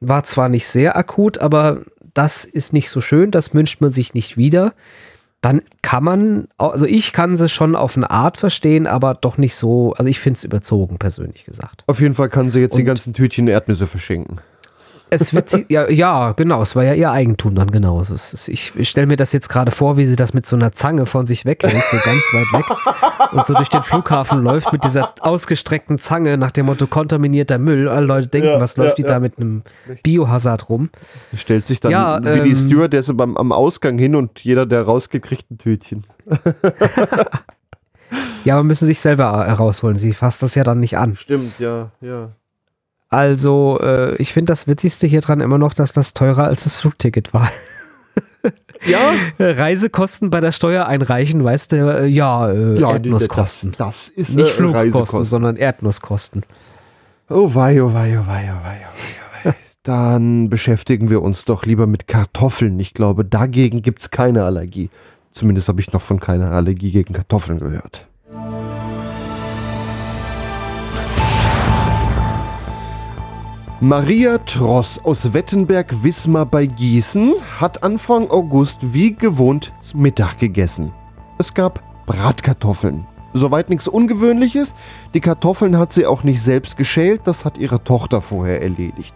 [0.00, 1.82] war zwar nicht sehr akut, aber
[2.14, 4.72] das ist nicht so schön, das wünscht man sich nicht wieder.
[5.40, 9.54] Dann kann man, also ich kann sie schon auf eine Art verstehen, aber doch nicht
[9.54, 11.84] so, also ich finde es überzogen, persönlich gesagt.
[11.86, 14.40] Auf jeden Fall kann sie jetzt die Und- ganzen Tütchen Erdnüsse verschenken.
[15.10, 18.00] Es wird sie, ja, ja, genau, es war ja ihr Eigentum dann genau.
[18.00, 20.56] Es ist, ich ich stelle mir das jetzt gerade vor, wie sie das mit so
[20.56, 24.72] einer Zange von sich weghält, so ganz weit weg und so durch den Flughafen läuft
[24.72, 27.88] mit dieser ausgestreckten Zange nach dem Motto kontaminierter Müll.
[27.88, 29.08] Alle Leute denken, Ja, was läuft ja, die ja.
[29.08, 29.62] da mit einem
[30.02, 30.90] Biohazard rum?
[31.34, 34.82] Stellt sich dann Ja, wie die ähm, Stewardesse beim, am Ausgang hin und jeder der
[34.82, 36.04] rausgekriegt ein Tütchen.
[38.44, 39.96] Ja, aber müssen sich selber herausholen.
[39.96, 41.16] Sie fasst das ja dann nicht an.
[41.16, 42.30] Stimmt, ja, ja.
[43.10, 46.76] Also, äh, ich finde das Witzigste hier dran immer noch, dass das teurer als das
[46.78, 47.50] Flugticket war.
[48.86, 49.14] Ja?
[49.38, 53.74] Reisekosten bei der Steuer einreichen, weißt du, äh, ja, äh, Ja, Erdnusskosten.
[53.76, 55.24] Das, das ist Nicht äh, Flugkosten, Reisekosten.
[55.24, 56.44] sondern Erdnusskosten.
[57.28, 59.54] Oh wei, oh wei, oh wei, oh wei, oh wei, oh wei.
[59.82, 62.78] Dann beschäftigen wir uns doch lieber mit Kartoffeln.
[62.78, 64.90] Ich glaube, dagegen gibt es keine Allergie.
[65.32, 68.06] Zumindest habe ich noch von keiner Allergie gegen Kartoffeln gehört.
[73.80, 80.90] Maria Tross aus Wettenberg-Wismar bei Gießen hat Anfang August wie gewohnt Mittag gegessen.
[81.38, 83.06] Es gab Bratkartoffeln.
[83.34, 84.74] Soweit nichts Ungewöhnliches.
[85.14, 89.14] Die Kartoffeln hat sie auch nicht selbst geschält, das hat ihre Tochter vorher erledigt.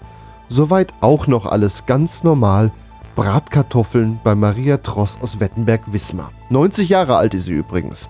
[0.48, 2.70] Soweit auch noch alles ganz normal.
[3.16, 6.30] Bratkartoffeln bei Maria Tross aus Wettenberg-Wismar.
[6.50, 8.08] 90 Jahre alt ist sie übrigens.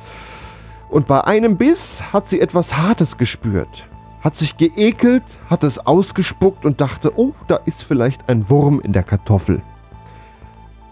[0.91, 3.87] Und bei einem Biss hat sie etwas Hartes gespürt.
[4.23, 8.93] Hat sich geekelt, hat es ausgespuckt und dachte, oh, da ist vielleicht ein Wurm in
[8.93, 9.63] der Kartoffel.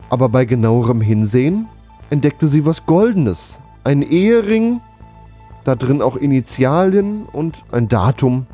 [0.08, 1.68] Aber bei genauerem Hinsehen
[2.10, 3.60] entdeckte sie was Goldenes.
[3.84, 4.80] Ein Ehering,
[5.64, 8.46] da drin auch Initialien und ein Datum.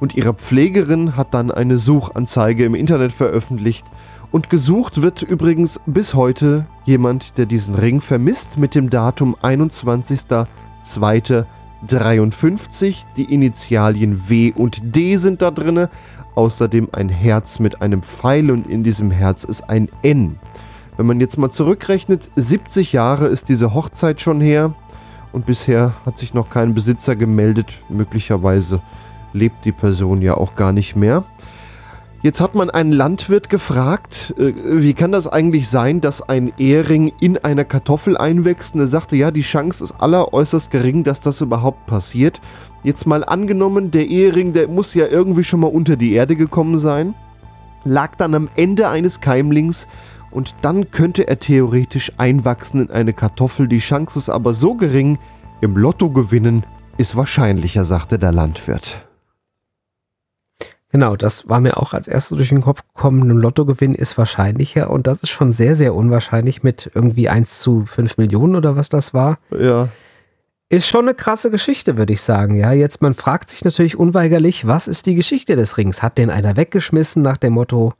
[0.00, 3.86] Und ihre Pflegerin hat dann eine Suchanzeige im Internet veröffentlicht.
[4.30, 9.36] Und gesucht wird übrigens bis heute jemand, der diesen Ring vermisst, mit dem Datum
[11.88, 13.04] 21.02.53.
[13.16, 15.90] Die Initialien W und D sind da drinne.
[16.34, 20.38] Außerdem ein Herz mit einem Pfeil und in diesem Herz ist ein N.
[20.96, 24.74] Wenn man jetzt mal zurückrechnet, 70 Jahre ist diese Hochzeit schon her
[25.32, 27.74] und bisher hat sich noch kein Besitzer gemeldet.
[27.88, 28.80] Möglicherweise
[29.32, 31.24] lebt die Person ja auch gar nicht mehr.
[32.22, 37.10] Jetzt hat man einen Landwirt gefragt, äh, wie kann das eigentlich sein, dass ein Ehering
[37.18, 38.74] in einer Kartoffel einwächst?
[38.74, 42.40] Und er sagte, ja, die Chance ist alleräußerst gering, dass das überhaupt passiert.
[42.84, 46.78] Jetzt mal angenommen, der Ehering, der muss ja irgendwie schon mal unter die Erde gekommen
[46.78, 47.14] sein,
[47.82, 49.88] lag dann am Ende eines Keimlings
[50.30, 53.66] und dann könnte er theoretisch einwachsen in eine Kartoffel.
[53.66, 55.18] Die Chance ist aber so gering,
[55.60, 56.64] im Lotto gewinnen
[56.98, 59.04] ist wahrscheinlicher, sagte der Landwirt.
[60.92, 63.22] Genau, das war mir auch als erstes durch den Kopf gekommen.
[63.22, 67.86] Ein Lottogewinn ist wahrscheinlicher und das ist schon sehr, sehr unwahrscheinlich mit irgendwie 1 zu
[67.86, 69.38] 5 Millionen oder was das war.
[69.58, 69.88] Ja.
[70.68, 72.56] Ist schon eine krasse Geschichte, würde ich sagen.
[72.56, 76.02] Ja, jetzt man fragt sich natürlich unweigerlich, was ist die Geschichte des Rings?
[76.02, 77.94] Hat den einer weggeschmissen nach dem Motto,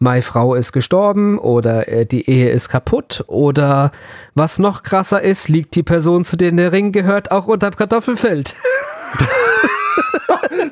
[0.00, 3.92] meine Frau ist gestorben oder äh, die Ehe ist kaputt oder
[4.34, 8.56] was noch krasser ist, liegt die Person, zu der der Ring gehört, auch unterm Kartoffelfeld.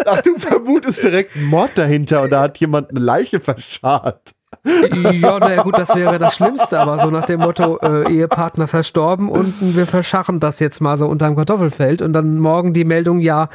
[0.07, 4.35] Ach, du vermutest direkt einen Mord dahinter da hat jemand eine Leiche verscharrt.
[4.65, 9.29] Ja, naja, gut, das wäre das Schlimmste, aber so nach dem Motto, äh, Ehepartner verstorben
[9.29, 13.49] und wir verscharren das jetzt mal so unterm Kartoffelfeld und dann morgen die Meldung, ja,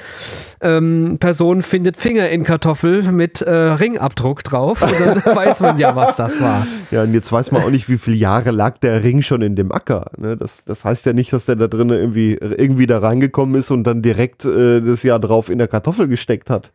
[0.62, 5.95] ähm, Person findet Finger in Kartoffel mit äh, Ringabdruck drauf und dann weiß man ja,
[5.95, 6.66] was das war.
[6.91, 9.56] Ja, und jetzt weiß man auch nicht, wie viele Jahre lag der Ring schon in
[9.56, 10.12] dem Acker.
[10.18, 10.36] Ne?
[10.36, 13.86] Das, das heißt ja nicht, dass der da drin irgendwie, irgendwie da reingekommen ist und
[13.86, 16.72] dann direkt äh, das Jahr drauf in der Kartoffel gesteckt hat.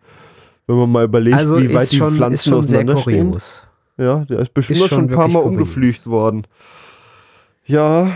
[0.66, 3.62] Wenn man mal überlegt, Also wie weit ist die schon, ist Pflanzen schon sehr kurios.
[3.96, 6.46] Ja, der ist bestimmt Ist schon schon ein paar Mal umgeflücht worden.
[7.66, 8.12] Ja,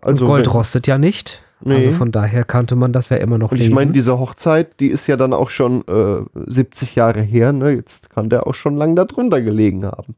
[0.00, 0.24] also.
[0.24, 1.42] und Gold wenn- rostet ja nicht.
[1.62, 1.74] Nee.
[1.74, 3.74] Also von daher kannte man das ja immer noch Und ich lesen.
[3.74, 7.72] meine, diese Hochzeit, die ist ja dann auch schon äh, 70 Jahre her, ne?
[7.72, 10.14] Jetzt kann der auch schon lang da drunter gelegen haben.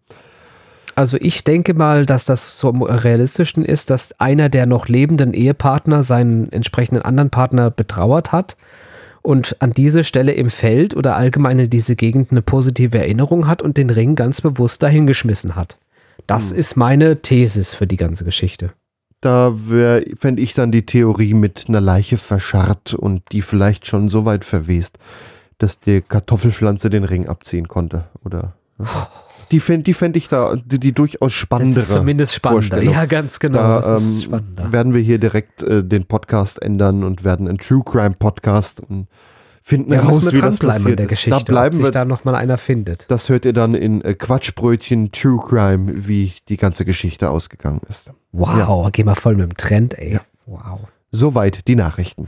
[0.95, 5.35] Also ich denke mal, dass das so am realistischen ist, dass einer der noch lebenden
[5.35, 8.57] Ehepartner seinen entsprechenden anderen Partner betrauert hat
[9.23, 13.63] und an diese Stelle im Feld oder allgemein in diese Gegend eine positive Erinnerung hat
[13.63, 15.79] und den Ring ganz bewusst dahingeschmissen hat.
[16.27, 16.57] Das Hm.
[16.57, 18.73] ist meine Thesis für die ganze Geschichte.
[19.21, 19.55] Da
[20.17, 24.45] fände ich dann die Theorie mit einer Leiche verscharrt und die vielleicht schon so weit
[24.45, 24.99] verwest,
[25.59, 28.07] dass die Kartoffelpflanze den Ring abziehen konnte.
[28.25, 28.87] Oder ne?
[29.53, 31.77] die fände die fänd ich da die, die durchaus spannendere.
[31.81, 32.83] Das ist zumindest spannender.
[32.83, 33.59] Ja, ganz genau.
[33.59, 34.73] Da das ist ähm, spannender.
[34.73, 39.07] werden wir hier direkt äh, den Podcast ändern und werden einen True Crime Podcast und
[39.63, 41.11] finden Ja, heraus, wie das passiert der ist.
[41.11, 43.05] Geschichte, Da ob bleiben sich wir da noch mal einer findet.
[43.09, 48.11] das hört ihr dann in äh, Quatschbrötchen True Crime, wie die ganze Geschichte ausgegangen ist.
[48.33, 48.91] Wow, Ja.
[48.91, 50.19] geh mal voll mit dem Trend, ey.
[50.47, 50.81] Wow.
[51.13, 52.27] Soweit die Nachrichten.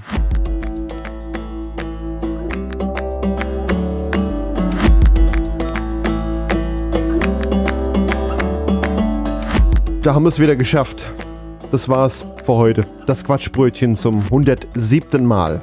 [10.04, 11.06] Da haben wir es wieder geschafft.
[11.72, 12.84] Das war's für heute.
[13.06, 15.24] Das Quatschbrötchen zum 107.
[15.24, 15.62] Mal.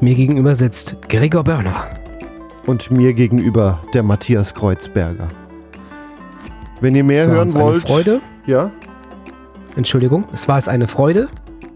[0.00, 1.86] Mir gegenüber sitzt Gregor Börner.
[2.66, 5.28] Und mir gegenüber der Matthias Kreuzberger.
[6.80, 7.82] Wenn ihr mehr Es war hören uns eine wollt.
[7.82, 8.20] Freude.
[8.46, 8.72] Ja?
[9.76, 11.28] Entschuldigung, es war jetzt eine Freude.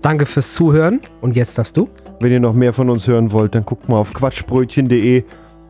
[0.02, 1.00] Danke fürs Zuhören.
[1.20, 1.88] Und jetzt darfst du.
[2.18, 5.22] Wenn ihr noch mehr von uns hören wollt, dann guckt mal auf quatschbrötchen.de.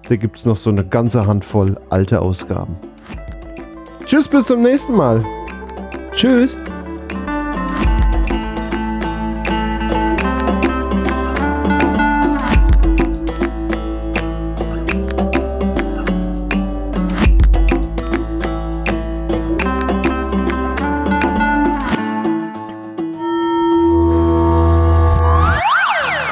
[0.08, 2.78] Da gibt es noch so eine ganze Handvoll alte Ausgaben.
[4.06, 5.24] Tschüss, bis zum nächsten Mal.
[6.14, 6.56] Tschüss.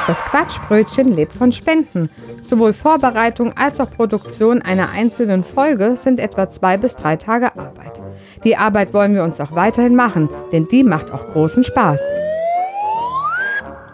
[0.07, 2.09] Das Quatschbrötchen lebt von Spenden.
[2.47, 8.01] Sowohl Vorbereitung als auch Produktion einer einzelnen Folge sind etwa zwei bis drei Tage Arbeit.
[8.43, 11.99] Die Arbeit wollen wir uns auch weiterhin machen, denn die macht auch großen Spaß.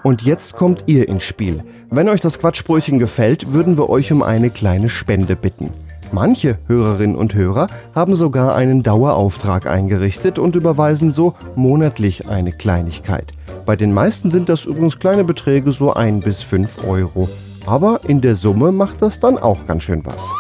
[0.03, 1.63] Und jetzt kommt ihr ins Spiel.
[1.89, 5.71] Wenn euch das Quatschbrötchen gefällt, würden wir euch um eine kleine Spende bitten.
[6.11, 13.31] Manche Hörerinnen und Hörer haben sogar einen Dauerauftrag eingerichtet und überweisen so monatlich eine Kleinigkeit.
[13.65, 17.29] Bei den meisten sind das übrigens kleine Beträge, so 1 bis 5 Euro.
[17.65, 20.31] Aber in der Summe macht das dann auch ganz schön was.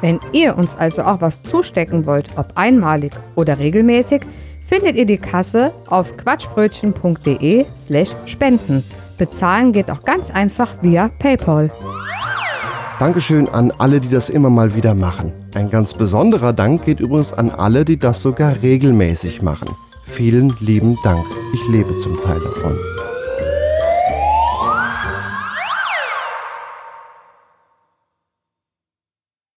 [0.00, 4.22] Wenn ihr uns also auch was zustecken wollt, ob einmalig oder regelmäßig,
[4.66, 8.84] findet ihr die Kasse auf quatschbrötchen.de slash spenden.
[9.16, 11.70] Bezahlen geht auch ganz einfach via PayPal.
[12.98, 15.32] Dankeschön an alle, die das immer mal wieder machen.
[15.54, 19.68] Ein ganz besonderer Dank geht übrigens an alle, die das sogar regelmäßig machen.
[20.06, 21.24] Vielen lieben Dank.
[21.52, 22.95] Ich lebe zum Teil davon.